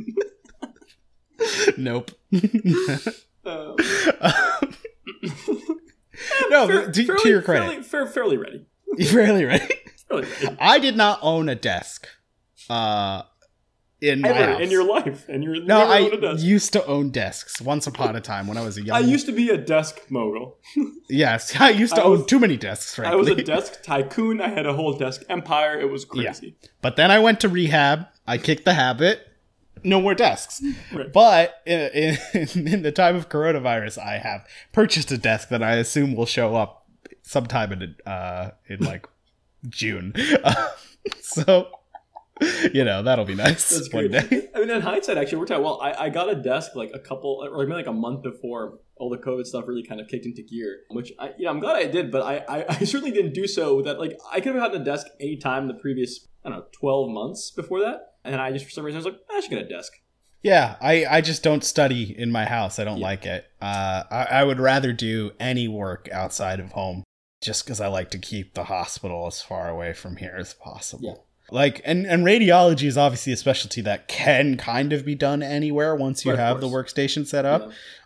[1.79, 2.11] nope.
[3.45, 3.77] um,
[6.51, 8.67] no, fair, to, fairly, to, your credit, fairly, fair, fairly ready.
[9.07, 9.75] Fairly ready.
[10.61, 12.09] I did not own a desk.
[12.69, 13.23] Uh,
[14.01, 15.81] in my Ever, in your life, and you're no.
[15.81, 15.99] I
[16.37, 18.97] used to own desks once upon a time when I was a young.
[18.97, 20.59] I used to be a desk mogul.
[21.09, 22.95] yes, I used to I own was, too many desks.
[22.95, 23.13] Frankly.
[23.13, 24.41] I was a desk tycoon.
[24.41, 25.81] I had a whole desk empire.
[25.81, 26.57] It was crazy.
[26.61, 26.69] Yeah.
[26.81, 28.07] But then I went to rehab.
[28.27, 29.27] I kicked the habit.
[29.83, 30.63] No more desks.
[30.93, 31.13] Right.
[31.13, 32.19] But in, in,
[32.69, 36.55] in the time of coronavirus, I have purchased a desk that I assume will show
[36.55, 36.87] up
[37.23, 39.07] sometime in uh in like
[39.69, 40.13] June.
[40.45, 40.69] Uh,
[41.21, 41.69] so
[42.73, 44.31] you know that'll be nice That's one great.
[44.31, 44.49] day.
[44.55, 45.81] I mean, in hindsight, actually, worked out well.
[45.81, 49.11] I, I got a desk like a couple, or maybe like a month before all
[49.11, 50.81] the COVID stuff really kind of kicked into gear.
[50.91, 53.47] Which I, you know, I'm glad I did, but I, I, I certainly didn't do
[53.47, 53.83] so.
[53.83, 57.11] That like I could have gotten a desk anytime the previous, I don't know, 12
[57.11, 59.63] months before that, and I just for some reason I was like, I should get
[59.63, 59.93] a desk.
[60.41, 62.79] Yeah, I, I just don't study in my house.
[62.79, 63.07] I don't yeah.
[63.07, 63.45] like it.
[63.61, 67.03] Uh, I, I would rather do any work outside of home
[67.41, 71.05] just because I like to keep the hospital as far away from here as possible.
[71.05, 71.15] Yeah.
[71.51, 75.95] Like and and radiology is obviously a specialty that can kind of be done anywhere
[75.97, 77.63] once you Right, have the workstation set up,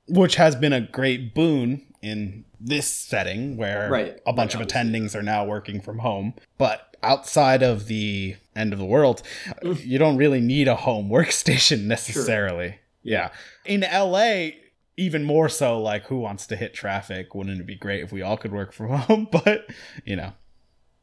[0.06, 0.18] Yeah.
[0.20, 4.68] which has been a great boon in this setting where Right, a bunch right, of
[4.68, 6.34] attendings are now working from home.
[6.56, 9.22] But outside of the end of the world,
[9.60, 9.84] Mm.
[9.84, 12.76] you don't really need a home workstation necessarily.
[13.02, 13.30] Yeah.
[13.64, 14.50] In LA,
[15.02, 17.34] even more so, like, who wants to hit traffic?
[17.34, 19.28] Wouldn't it be great if we all could work from home?
[19.30, 19.66] But,
[20.04, 20.32] you know,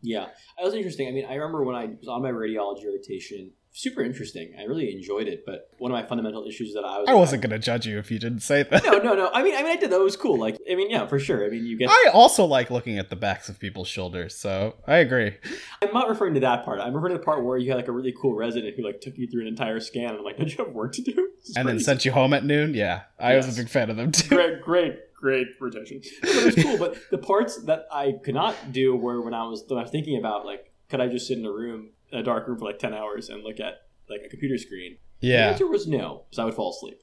[0.02, 0.26] Yeah,
[0.58, 1.08] that was interesting.
[1.08, 3.52] I mean, I remember when I was on my radiology rotation.
[3.72, 4.54] Super interesting.
[4.60, 5.44] I really enjoyed it.
[5.46, 8.00] But one of my fundamental issues that I was I wasn't going to judge you
[8.00, 8.84] if you didn't say that.
[8.84, 9.30] No, no, no.
[9.32, 10.00] I mean, I mean, I did that.
[10.00, 10.38] It was cool.
[10.38, 11.46] Like, I mean, yeah, for sure.
[11.46, 11.90] I mean, you get.
[11.90, 15.38] I also like looking at the backs of people's shoulders, so I agree.
[15.82, 16.80] I'm not referring to that part.
[16.80, 19.02] I'm referring to the part where you had like a really cool resident who like
[19.02, 20.10] took you through an entire scan.
[20.10, 21.30] And I'm like, don't you have work to do?
[21.56, 22.74] And then sent you home at noon.
[22.74, 24.30] Yeah, I was a big fan of them too.
[24.30, 26.02] great, great, great rotation.
[26.22, 26.78] But it was cool.
[26.78, 29.92] But the parts that I could not do were when I was when I was
[29.92, 32.80] thinking about like, could I just sit in a room, a dark room for like
[32.80, 34.98] ten hours and look at like a computer screen?
[35.22, 35.48] Yeah.
[35.48, 37.02] The answer was no, because I would fall asleep.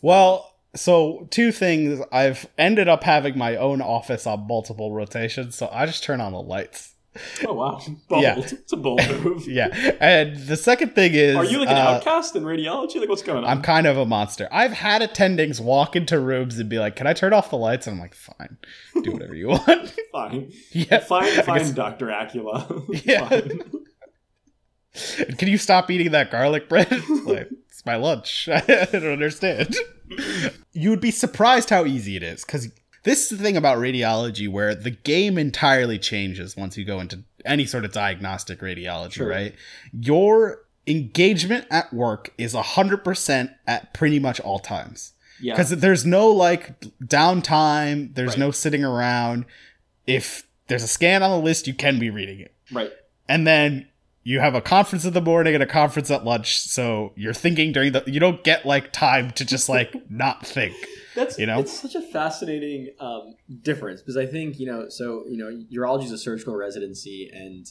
[0.00, 2.00] Well, so two things.
[2.12, 6.32] I've ended up having my own office on multiple rotations, so I just turn on
[6.32, 6.94] the lights.
[7.44, 8.22] Oh wow, bold.
[8.22, 8.36] Yeah.
[8.38, 9.44] It's a bold move.
[9.48, 9.68] Yeah,
[10.00, 13.00] and the second thing is, Are you like an uh, outcast in radiology?
[13.00, 13.50] Like, what's going on?
[13.50, 14.48] I'm kind of a monster.
[14.52, 17.86] I've had attendings walk into rooms and be like, "Can I turn off the lights?"
[17.86, 18.58] And I'm like, "Fine,
[19.02, 20.52] do whatever you want." fine.
[20.70, 23.04] yeah, Fine, fine, Doctor Acula.
[23.04, 23.28] Yeah.
[23.28, 23.62] Fine.
[25.38, 26.90] Can you stop eating that garlic bread?
[27.24, 28.48] like, it's my lunch.
[28.52, 28.60] I
[28.92, 29.76] don't understand.
[30.72, 32.68] You would be surprised how easy it is because
[33.04, 37.22] this is the thing about radiology where the game entirely changes once you go into
[37.44, 39.28] any sort of diagnostic radiology, Sure.
[39.28, 39.54] right?
[39.92, 45.54] Your engagement at work is 100% at pretty much all times Yeah.
[45.54, 48.38] because there's no like downtime, there's Right.
[48.38, 49.44] no sitting around.
[50.06, 52.90] If there's a scan on the list, you can be reading it Right.
[53.28, 53.87] and then
[54.30, 57.72] you have a conference in the morning and a conference at lunch so you're thinking
[57.72, 60.74] during the you don't get like time to just like not think
[61.14, 61.60] That's You know?
[61.60, 66.04] it's such a fascinating um, difference because I think you know so you know urology
[66.04, 67.64] is a surgical residency and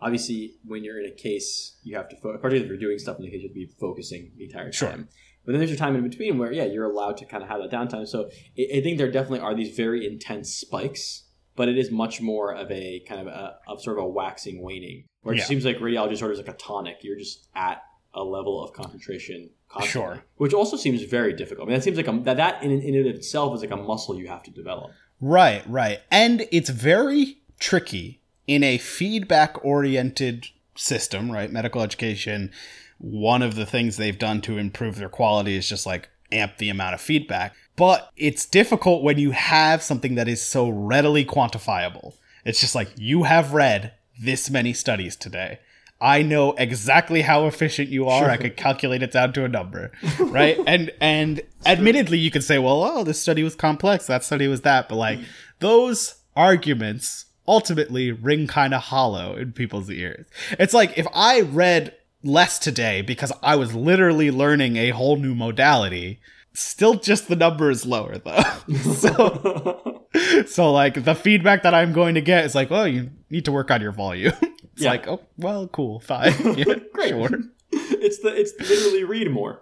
[0.00, 3.16] obviously when you're in a case you have to fo- particularly if you're doing stuff
[3.18, 4.90] in the case you have to be focusing the entire Sure.
[4.90, 5.08] time.
[5.44, 7.60] But then there's your time in between where yeah you're allowed to kind of have
[7.62, 8.06] that downtime.
[8.06, 8.18] So
[8.58, 11.24] I, I think there definitely are these very intense spikes,
[11.56, 14.62] but it is much more of a kind of a of sort of a waxing
[14.62, 15.44] waning where it Yeah.
[15.44, 16.96] seems like radiology sort of is like a tonic.
[17.02, 17.82] You're just at
[18.14, 19.50] a level of concentration.
[19.68, 20.24] Constantly, Sure.
[20.36, 21.66] which also seems very difficult.
[21.66, 23.70] I mean, that seems like a, that that in, in and of itself is like
[23.70, 24.90] a muscle you have to develop.
[25.20, 32.50] right right and it's very tricky in a feedback oriented system right medical education
[32.98, 36.70] one of the things they've done to improve their quality is just like amp the
[36.70, 42.14] amount of feedback but it's difficult when you have something that is so readily quantifiable
[42.44, 45.58] it's just like you have read this many studies today
[46.02, 48.28] I know exactly how efficient you are.
[48.28, 50.58] I could calculate it down to a number, right?
[50.66, 54.08] and and admittedly, you could say, well, oh, this study was complex.
[54.08, 55.20] That study was that, but like
[55.60, 60.26] those arguments ultimately ring kind of hollow in people's ears.
[60.58, 65.34] It's like if I read less today because I was literally learning a whole new
[65.34, 66.20] modality.
[66.54, 68.42] Still, just the number is lower though.
[68.94, 70.04] so,
[70.46, 73.52] so like the feedback that I'm going to get is like, oh, you need to
[73.52, 74.32] work on your volume.
[74.74, 74.90] It's Yeah.
[74.92, 77.10] like, oh, well, cool, fine, yeah, Great.
[77.10, 77.28] sure.
[77.72, 79.60] it's the it's literally read more.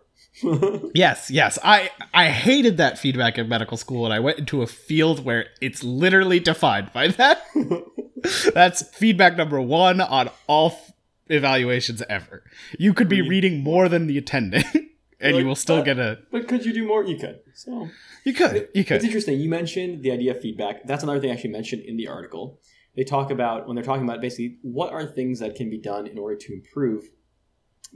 [0.95, 1.59] Yes, yes.
[1.65, 5.47] I I hated that feedback in medical school, and I went into a field where
[5.61, 7.43] it's literally defined by that.
[8.55, 10.79] That's feedback number one on all
[11.31, 12.43] evaluations ever.
[12.79, 14.65] You could be Read reading more than the attending,
[15.21, 16.19] and you will still but- get a.
[16.31, 17.05] but could you do more?
[17.05, 17.41] You could.
[17.55, 17.89] So
[18.25, 18.97] You could, you could.
[18.97, 19.41] It's interesting.
[19.41, 20.87] You mentioned the idea of feedback.
[20.87, 22.61] That's another thing I actually mentioned in the article.
[22.97, 26.07] They talk about when they're talking about basically what are things that can be done
[26.07, 27.05] in order to improve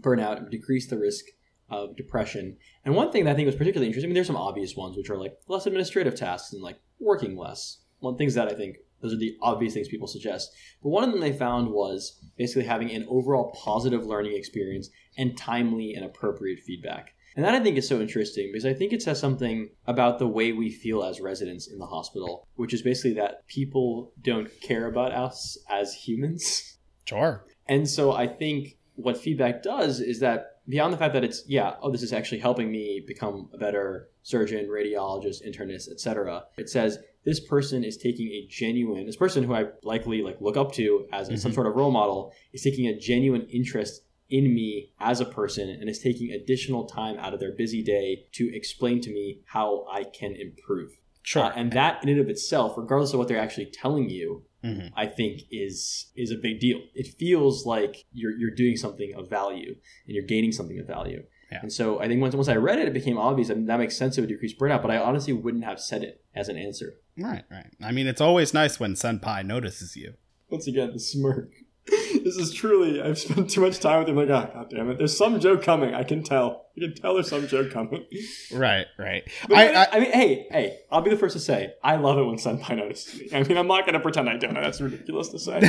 [0.00, 1.24] burnout and decrease the risk
[1.70, 2.56] of depression.
[2.84, 4.96] And one thing that I think was particularly interesting, I mean, there's some obvious ones,
[4.96, 7.78] which are like less administrative tasks and like working less.
[8.00, 10.52] One things that I think those are the obvious things people suggest.
[10.82, 15.38] But one of them they found was basically having an overall positive learning experience and
[15.38, 17.14] timely and appropriate feedback.
[17.36, 20.26] And that I think is so interesting because I think it says something about the
[20.26, 24.86] way we feel as residents in the hospital, which is basically that people don't care
[24.86, 26.78] about us as humans.
[27.06, 27.44] Sure.
[27.66, 31.74] And so I think what feedback does is that beyond the fact that it's yeah,
[31.82, 36.44] oh this is actually helping me become a better surgeon, radiologist, internist, etc.
[36.56, 40.56] It says this person is taking a genuine this person who I likely like look
[40.56, 41.54] up to as some Mhm.
[41.54, 45.88] sort of role model is taking a genuine interest in me as a person and
[45.88, 50.04] is taking additional time out of their busy day to explain to me how I
[50.04, 50.90] can improve.
[51.22, 51.44] Sure.
[51.44, 54.92] Uh, and that in and of itself, regardless of what they're actually telling you, Mhm.
[54.96, 56.80] I think is is a big deal.
[56.94, 61.22] It feels like you're you're doing something of value and you're gaining something of value.
[61.50, 61.60] Yeah.
[61.62, 63.50] And so I think once once I read it, it became obvious.
[63.50, 64.18] I mean, that makes sense.
[64.18, 66.94] It would decrease burnout, but I honestly wouldn't have said it as an answer.
[67.16, 67.70] Right, right.
[67.82, 70.14] I mean, it's always nice when Senpai notices you.
[70.50, 71.50] Once again, the smirk.
[71.86, 73.02] this is truly.
[73.02, 74.16] I've spent too much time with him.
[74.16, 74.98] Like, ah, oh god damn it!
[74.98, 75.94] There's some joke coming.
[75.94, 76.66] I can tell.
[76.76, 78.06] I can tell there's some joke coming.
[78.52, 79.24] Right, right.
[79.50, 82.18] I, I, I, I mean, hey, hey, I'll be the first to say I love
[82.18, 83.28] it when Senpai notices me.
[83.32, 84.54] I mean, I'm not going to pretend I don't.
[84.54, 85.68] That's ridiculous to say.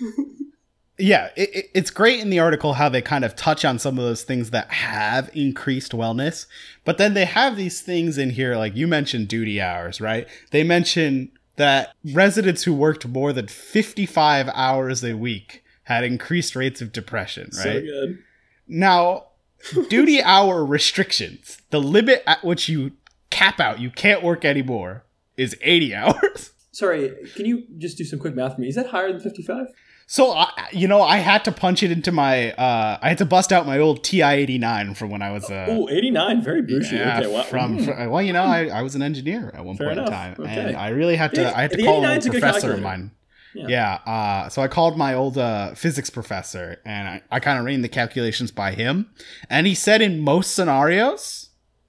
[0.98, 3.98] yeah, it, it- it's great in the article how they kind of touch on some
[3.98, 6.46] of those things that have increased wellness,
[6.84, 10.26] but then they have these things in here, like you mentioned duty hours, right?
[10.52, 16.80] They mention that residents who worked more than 55 hours a week had increased rates
[16.82, 17.62] of depression, right?
[17.62, 18.18] So good.
[18.68, 19.24] Now,
[19.88, 22.92] duty hour restrictions, the limit at which you
[23.30, 25.04] cap out, you can't work anymore,
[25.36, 26.52] is 80 hours.
[26.72, 28.68] Sorry, can you just do some quick math for me?
[28.68, 29.66] Is that higher than 55?
[30.08, 32.52] So I, you know, I had to punch it into my.
[32.52, 35.50] Uh, I had to bust out my old TI eighty nine from when I was.
[35.50, 36.42] Uh, oh, 89.
[36.42, 36.94] Very bougie.
[36.96, 37.84] yeah, okay, well, from, mm.
[37.84, 40.08] fr- well, you know, I, I was an engineer at one Fair point enough.
[40.08, 40.68] in time, Okay.
[40.68, 41.56] and I really had to.
[41.56, 43.10] I had to call an 89 old a professor of mine.
[43.52, 43.66] Yeah.
[43.68, 44.12] Yeah.
[44.12, 47.82] uh, so I called my old uh, physics professor, and I, I kind of ran
[47.82, 49.10] the calculations by him,
[49.50, 51.45] and he said in most scenarios,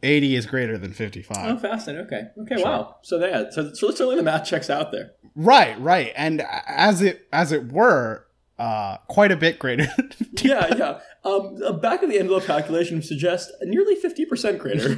[0.08, 1.56] eighty is greater than fifty five.
[1.56, 2.06] Oh, fascinating.
[2.08, 2.22] Okay.
[2.44, 2.56] Okay.
[2.62, 2.66] Sure.
[2.66, 2.96] Wow.
[3.04, 3.50] So yeah.
[3.52, 5.12] So, so certainly the math checks out there.
[5.36, 8.26] Right, right, and as it as it were,
[8.58, 9.88] uh, quite a bit greater.
[10.42, 10.68] Yeah.
[10.76, 11.00] Yeah.
[11.26, 14.96] Um, a back of the envelope calculation suggests nearly 50% greater.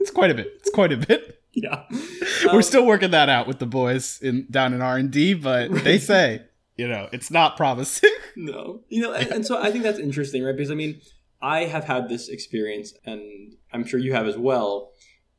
[0.00, 0.52] it's quite a bit.
[0.60, 1.42] It's quite a bit.
[1.52, 1.82] yeah.
[2.44, 5.34] We're Um, still working that out with the boys in down in R and D,
[5.34, 6.42] but they say
[6.76, 8.10] you know it's not promising.
[8.36, 10.56] No, you know, and, and so I think that's interesting, right?
[10.56, 11.00] Because I mean,
[11.42, 14.92] I have had this experience, and I'm sure you have as well.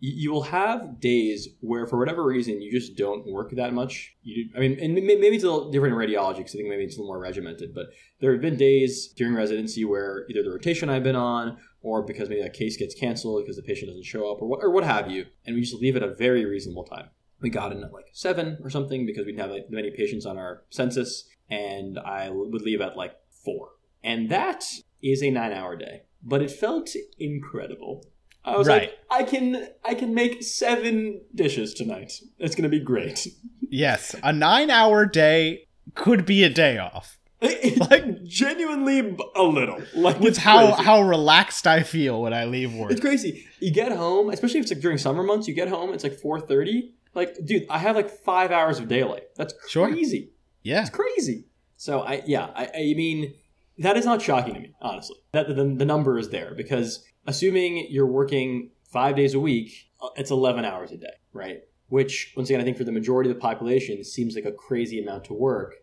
[0.04, 4.16] You, will have days where, for whatever reason, you just don't work that much.
[4.24, 6.86] You, I mean, and maybe it's a little different in radiology because I think maybe
[6.86, 7.76] it's a little more regimented.
[7.76, 7.88] But
[8.20, 12.30] there have been days during residency where either the rotation I've been on, or because
[12.30, 14.84] maybe a case gets canceled because the patient doesn't show up, or what, or what
[14.84, 17.10] have you, and we just leave at a very reasonable time.
[17.40, 20.26] We got in at like seven or something because we didn't have like, many patients
[20.26, 23.70] on our census, and I would leave at like four.
[24.04, 24.64] And that
[25.04, 26.04] is a nine hour day.
[26.24, 28.06] But it felt incredible.
[28.44, 28.90] I was Right.
[28.90, 32.14] like, I can I can make seven dishes tonight.
[32.40, 33.28] It's gonna be great.
[33.70, 37.18] yes, a nine-hour day could be a day off.
[37.42, 39.82] like genuinely a little.
[39.96, 40.84] Like With it's how crazy.
[40.84, 42.92] how relaxed I feel when I leave work.
[42.92, 43.46] It's crazy.
[43.60, 45.48] You get home, especially if it's like during summer months.
[45.48, 46.94] You get home, it's like four thirty.
[47.14, 49.24] Like, dude, I have like five hours of daylight.
[49.36, 49.88] That's Sure.
[49.90, 50.32] crazy.
[50.64, 51.46] Yeah, It's crazy.
[51.78, 53.34] So I, yeah, I, I mean,
[53.80, 55.18] that is not shocking to me, honestly.
[55.34, 60.10] That the, the number is there because assuming you're working five days a week, uh,
[60.16, 61.62] it's eleven hours a day, right?
[61.90, 65.02] Which, once again, I think for the majority of the population seems like a crazy
[65.02, 65.76] amount to work.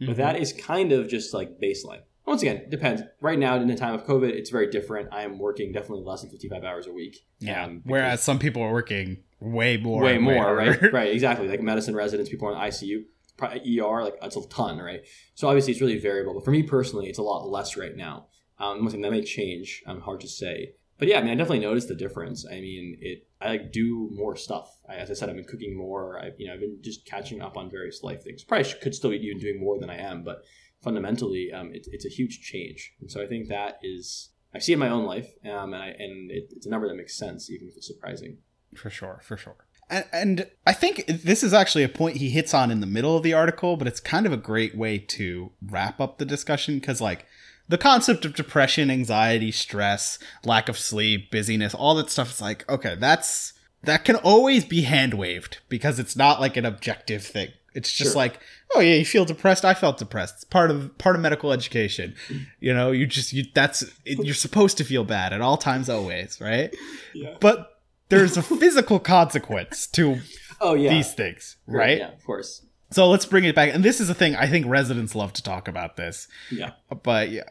[0.00, 0.06] Mhm.
[0.06, 2.00] But that is kind of just like baseline.
[2.26, 3.02] Once again, it depends.
[3.20, 5.08] Right now, in the time of COVID, it's very different.
[5.12, 7.26] I am working definitely less than 55 hours a week.
[7.40, 7.64] yeah.
[7.64, 10.92] Um, Whereas some people are working way more, way more, right?
[10.92, 11.48] right, exactly.
[11.48, 13.04] Like medicine residents, people on ICU,
[13.42, 15.00] ER, like that's a ton, right?
[15.34, 16.34] So obviously it's really variable.
[16.34, 18.26] But for me personally, it's a lot less right now.
[18.58, 19.82] Um, once again, that may change.
[19.86, 20.74] Um, hard to say.
[21.00, 22.46] But yeah, I mean, I definitely noticed the difference.
[22.46, 23.26] I mean, it.
[23.40, 24.68] I like do more stuff.
[24.88, 26.20] I, as I said, I've been cooking more.
[26.22, 28.44] I, you know, I've been just catching up on various life things.
[28.44, 30.42] Probably could still be even doing more than I am, but
[30.82, 32.92] fundamentally, um, it, it's a huge change.
[33.00, 34.30] And so I think that is.
[34.54, 36.86] I see it in my own life, um, and I, and it, it's a number
[36.86, 38.38] that makes sense, even if it's surprising.
[38.74, 39.56] For sure, for sure.
[39.88, 43.16] And, and I think this is actually a point he hits on in the middle
[43.16, 46.78] of the article, but it's kind of a great way to wrap up the discussion
[46.78, 47.26] because, like,
[47.70, 52.68] the concept of depression, anxiety, stress, lack of sleep, busyness, all that stuff is like,
[52.68, 53.52] okay, that's
[53.84, 57.48] that can always be hand waved because it's not like an objective thing.
[57.72, 58.16] It's just Sure.
[58.16, 58.40] like,
[58.74, 59.64] oh yeah, you feel depressed.
[59.64, 60.34] I felt depressed.
[60.34, 62.14] It's part of part of medical education.
[62.28, 62.42] Mm-hmm.
[62.58, 65.88] You know, you just you that's it, you're supposed to feel bad at all times,
[65.88, 66.74] always, right?
[67.14, 67.36] Yeah.
[67.40, 70.18] But there's a physical consequence to
[70.60, 70.90] Oh yeah.
[70.90, 71.98] these things, right?
[71.98, 72.66] Yeah, of course.
[72.90, 73.72] So let's bring it back.
[73.74, 76.26] And this is a thing I think residents love to talk about this.
[76.50, 76.72] Yeah.
[77.02, 77.44] But yeah,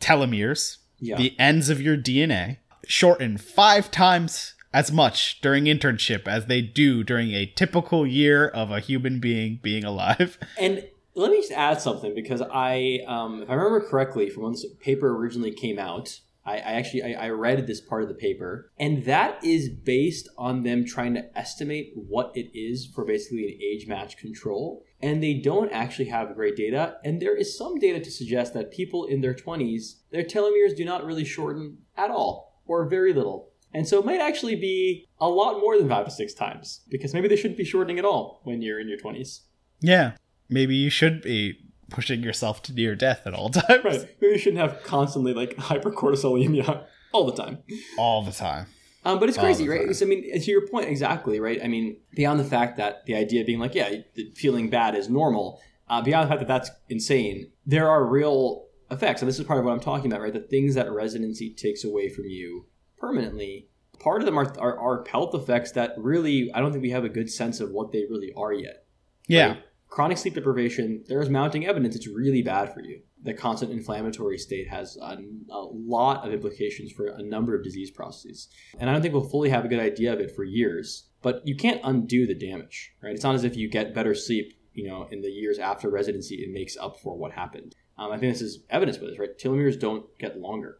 [0.00, 1.16] telomeres, Yeah.
[1.16, 7.02] the ends of your DNA, shorten five times as much during internship as they do
[7.04, 10.38] during a typical year of a human being being alive.
[10.60, 10.84] and
[11.14, 14.66] let me just add something because I, um, if I remember correctly, from when this
[14.80, 18.70] paper originally came out, I, I actually I, I read this part of the paper,
[18.78, 23.58] and that is based on them trying to estimate what it is for basically an
[23.62, 26.96] age match control, and they don't actually have great data.
[27.04, 30.84] And there is some data to suggest that people in their twenties, their telomeres do
[30.84, 33.50] not really shorten at all or very little.
[33.72, 37.12] And so it might actually be a lot more than five to six times because
[37.12, 39.40] maybe they shouldn't be shortening at all when you're in your 20s.
[39.80, 40.12] Yeah.
[40.48, 41.58] maybe you should be
[41.94, 43.84] pushing yourself to near death at all times.
[43.84, 44.08] Right.
[44.20, 47.58] Maybe you shouldn't have constantly like hypercortisolemia all the time.
[47.96, 48.66] All the time.
[49.04, 49.84] Um, but it's All crazy, right?
[49.84, 49.94] time.
[49.94, 51.60] So, I mean, to your point, exactly, right?
[51.62, 53.96] I mean, beyond the fact that the idea of being like, yeah,
[54.34, 59.20] feeling bad is normal, uh, beyond the fact that that's insane, there are real effects.
[59.20, 60.32] And this is part of what I'm talking about, right?
[60.32, 62.66] The things that residency takes away from you
[62.98, 63.68] permanently,
[63.98, 67.04] part of them are, are, are health effects that really, I don't think we have
[67.04, 68.86] a good sense of what they really are yet.
[69.28, 69.48] Yeah.
[69.48, 69.62] Right?
[69.94, 73.00] Chronic sleep deprivation, there is mounting evidence it's really bad for you.
[73.22, 75.18] The constant inflammatory state has a,
[75.52, 78.48] a lot of implications for a number of disease processes.
[78.80, 81.46] And I don't think we'll fully have a good idea of it for years, but
[81.46, 83.14] you can't undo the damage, right?
[83.14, 86.42] It's not as if you get better sleep, you know, in the years after residency,
[86.42, 87.76] it makes up for what happened.
[87.96, 89.38] Um, I think this is evidence for this, right?
[89.38, 90.78] Telomeres don't get longer.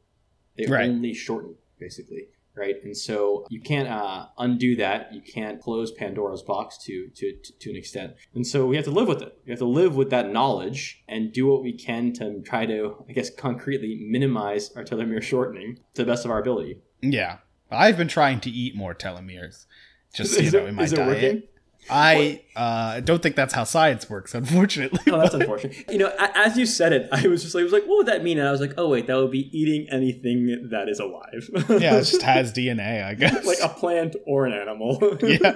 [0.56, 0.88] They Right.
[0.90, 2.76] only shorten, basically right?
[2.84, 5.12] And so you can't uh, undo that.
[5.12, 8.14] You can't close Pandora's box to, to to an extent.
[8.34, 9.36] And so we have to live with it.
[9.44, 13.05] We have to live with that knowledge and do what we can to try to,
[13.09, 16.78] I guess, concretely minimize our telomere shortening to the best of our ability.
[17.00, 17.38] Yeah.
[17.70, 19.66] I've been trying to eat more telomeres.
[20.14, 21.09] Just, you know, it- in my is it diet.
[21.09, 21.42] working?
[21.91, 25.01] I uh, don't think that's how science works, unfortunately.
[25.12, 25.76] Oh, that's unfortunate.
[25.91, 28.07] You know, as you said it, I was just like, I was like, what would
[28.07, 28.39] that mean?
[28.39, 31.49] And I was like, oh wait, that would be eating anything that is alive.
[31.80, 33.45] yeah, it just has DNA, I guess.
[33.47, 34.99] like a plant or an animal.
[35.22, 35.55] Yeah.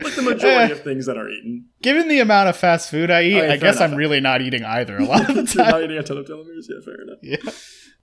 [0.00, 0.76] like the majority Eh.
[0.76, 1.66] of things that are eaten.
[1.82, 4.40] Given the amount of fast food I eat, Oh, yeah, I guess I'm really not
[4.42, 5.70] eating either a lot of the You're time.
[5.72, 6.66] not eating a ton of telomeres.
[6.68, 7.18] Yeah, fair enough.
[7.22, 7.52] yeah.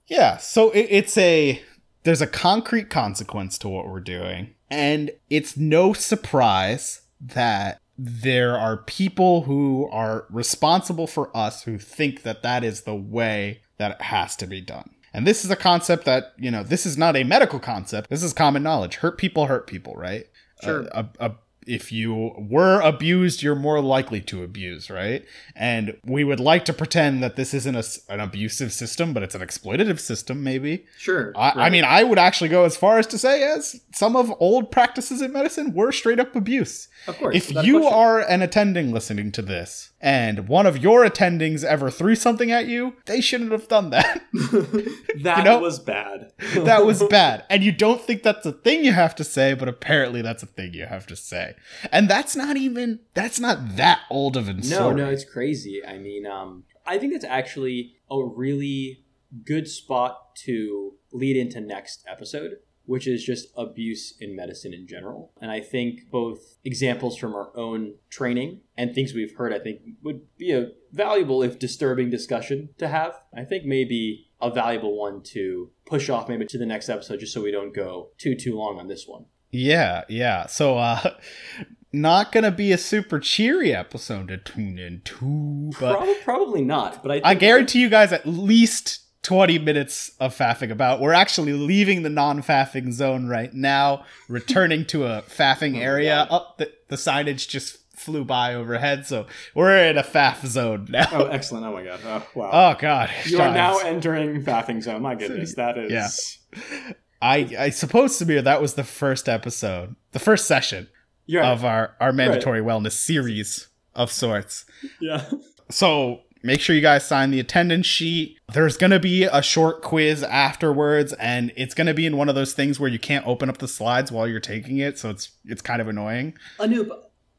[0.07, 0.37] Yeah.
[0.37, 1.61] So it, it's a
[2.03, 7.01] there's a concrete consequence to what we're doing, and it's no surprise
[7.33, 12.95] that there are people who are responsible for us who think that that is the
[12.95, 14.89] way that it has to be done.
[15.13, 18.09] And this is a concept that, you know, this is not a medical concept.
[18.09, 18.95] This is common knowledge.
[18.95, 20.25] Hurt people hurt people, right?
[20.61, 20.87] Sure.
[20.91, 21.35] Uh, a, a,
[21.65, 25.25] if you were abused, you're more likely to abuse, right?
[25.55, 29.35] And we would like to pretend that this isn't a an abusive system, but it's
[29.35, 30.85] an exploitative system, maybe.
[30.97, 31.33] Sure.
[31.35, 34.33] I, I mean, I would actually go as far as to say, as some of
[34.39, 36.87] old practices in medicine were straight up abuse.
[37.07, 37.35] of course.
[37.35, 37.93] If you question.
[37.93, 42.67] are an attending listening to this, and one of your attendings ever threw something at
[42.67, 44.21] you, they shouldn't have done that.
[44.33, 46.31] that you know- was bad.
[46.53, 47.43] that was bad.
[47.49, 50.45] And you don't think that's a thing you have to say, but apparently that's a
[50.45, 51.55] thing you have to say.
[51.91, 54.95] And that's not even that's not that old of a no, story.
[54.95, 55.83] no, it's crazy.
[55.83, 59.03] I mean, um, I think that's actually a really
[59.43, 65.31] good spot to lead into next episode, which is just abuse in medicine in general.
[65.41, 69.81] And I think both examples from our own training and things we've heard, I think
[70.03, 73.19] would be a valuable, if disturbing, discussion to have.
[73.35, 77.33] I think maybe a valuable one to push off maybe to the next episode just
[77.33, 79.25] so we don't go too too long on this one.
[79.51, 80.47] Yeah, yeah.
[80.47, 81.15] So uh
[81.93, 87.11] not gonna be a super cheery episode to tune into, but Prob- probably not, but
[87.11, 91.01] I, I guarantee you guys at least 20 minutes of faffing about.
[91.01, 96.27] We're actually leaving the non-faffing zone right now, returning to a faffing Oh area.
[96.29, 100.85] Up oh, the, the signage just flew by overhead, so we're in a faff zone
[100.89, 101.07] now.
[101.11, 101.65] Oh, excellent!
[101.65, 101.99] Oh my god!
[102.05, 102.49] Oh, wow.
[102.53, 103.09] Oh god.
[103.25, 105.01] You are now entering faffing zone.
[105.01, 105.91] My goodness, that is.
[105.91, 106.93] Yeah.
[107.19, 110.87] I I suppose Samir that was the first episode, the first session
[111.25, 114.65] You're of our our mandatory wellness series of sorts.
[115.01, 115.27] yeah.
[115.71, 118.37] So make sure you guys sign the attendance sheet.
[118.53, 122.53] There's gonna be a short quiz afterwards, and it's gonna be in one of those
[122.53, 125.61] things where you can't open up the slides while you're taking it, so it's it's
[125.61, 126.37] kind of annoying.
[126.59, 126.87] Anoop,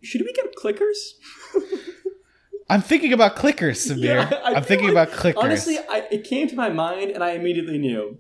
[0.02, 0.96] should we get clickers?
[2.68, 4.02] I'm thinking about clickers, Samir.
[4.28, 5.42] Yeah, I I'm thinking like- about clickers.
[5.42, 8.18] Honestly, I, it came to my mind, and I immediately knew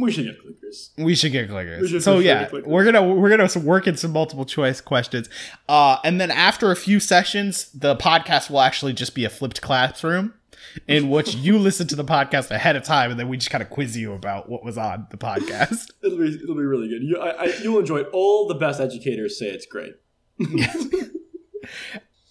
[0.00, 0.90] we should get clickers.
[0.96, 1.80] We should get clickers.
[1.80, 2.66] We should so yeah, get clickers.
[2.66, 5.28] we're gonna we're gonna work in some multiple choice questions,
[5.68, 9.60] uh, and then after a few sessions, the podcast will actually just be a flipped
[9.60, 10.34] classroom,
[10.88, 13.62] in which you listen to the podcast ahead of time, and then we just kind
[13.62, 15.90] of quiz you about what was on the podcast.
[16.02, 17.02] It'll be it'll be really good.
[17.02, 18.08] You, I, I, you'll enjoy it.
[18.12, 19.94] All the best educators say it's great.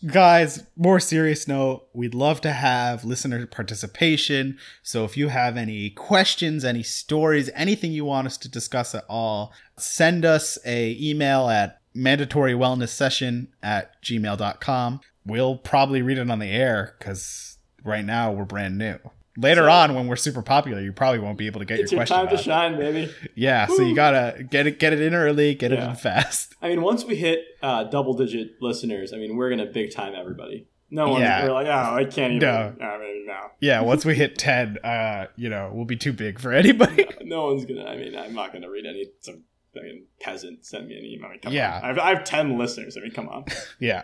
[0.06, 4.58] Guys, more serious note, we'd love to have listener participation.
[4.82, 9.06] So if you have any questions, any stories, anything you want us to discuss at
[9.08, 15.02] all, send us a email at mandatory wellness session at gmail.com.
[15.24, 18.98] We'll probably read it on the air because right now we're brand new.
[19.38, 21.92] Later So- on, when we're super popular, you probably won't be able to get It's
[21.92, 22.28] your your question.
[22.28, 23.12] time to shine, baby.
[23.36, 26.56] Yeah, so you gotta get it, get it in early, get it in fast.
[26.62, 30.14] I mean, once we hit uh, double digit listeners, I mean, we're gonna big time
[30.16, 30.68] everybody.
[30.94, 31.46] No one's Yeah.
[31.46, 32.40] we're like, oh, I can't even.
[32.40, 32.76] No.
[32.86, 33.40] I mean, no.
[33.62, 37.06] Yeah, once we hit ten, uh, you know, we'll be too big for anybody.
[37.24, 37.86] no one's gonna.
[37.86, 41.28] I mean, I'm not gonna read any some fucking peasant send me an email.
[41.28, 41.78] I mean, come Yeah.
[41.78, 41.84] on.
[41.84, 42.98] I have, I have ten listeners.
[42.98, 43.46] I mean, come on.
[43.80, 44.02] Yeah.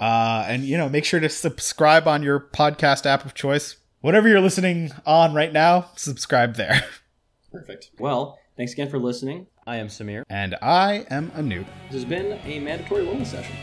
[0.00, 3.76] Uh, and, you know, make sure to subscribe on your podcast app of choice.
[4.06, 6.84] Whatever you're listening on right now, subscribe there.
[7.52, 7.90] Perfect.
[7.98, 9.48] Well, thanks again for listening.
[9.66, 10.22] I am Samir.
[10.30, 11.66] And I am Anoop.
[11.90, 13.56] This has been a mandatory wellness session.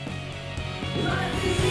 [1.01, 1.62] Life is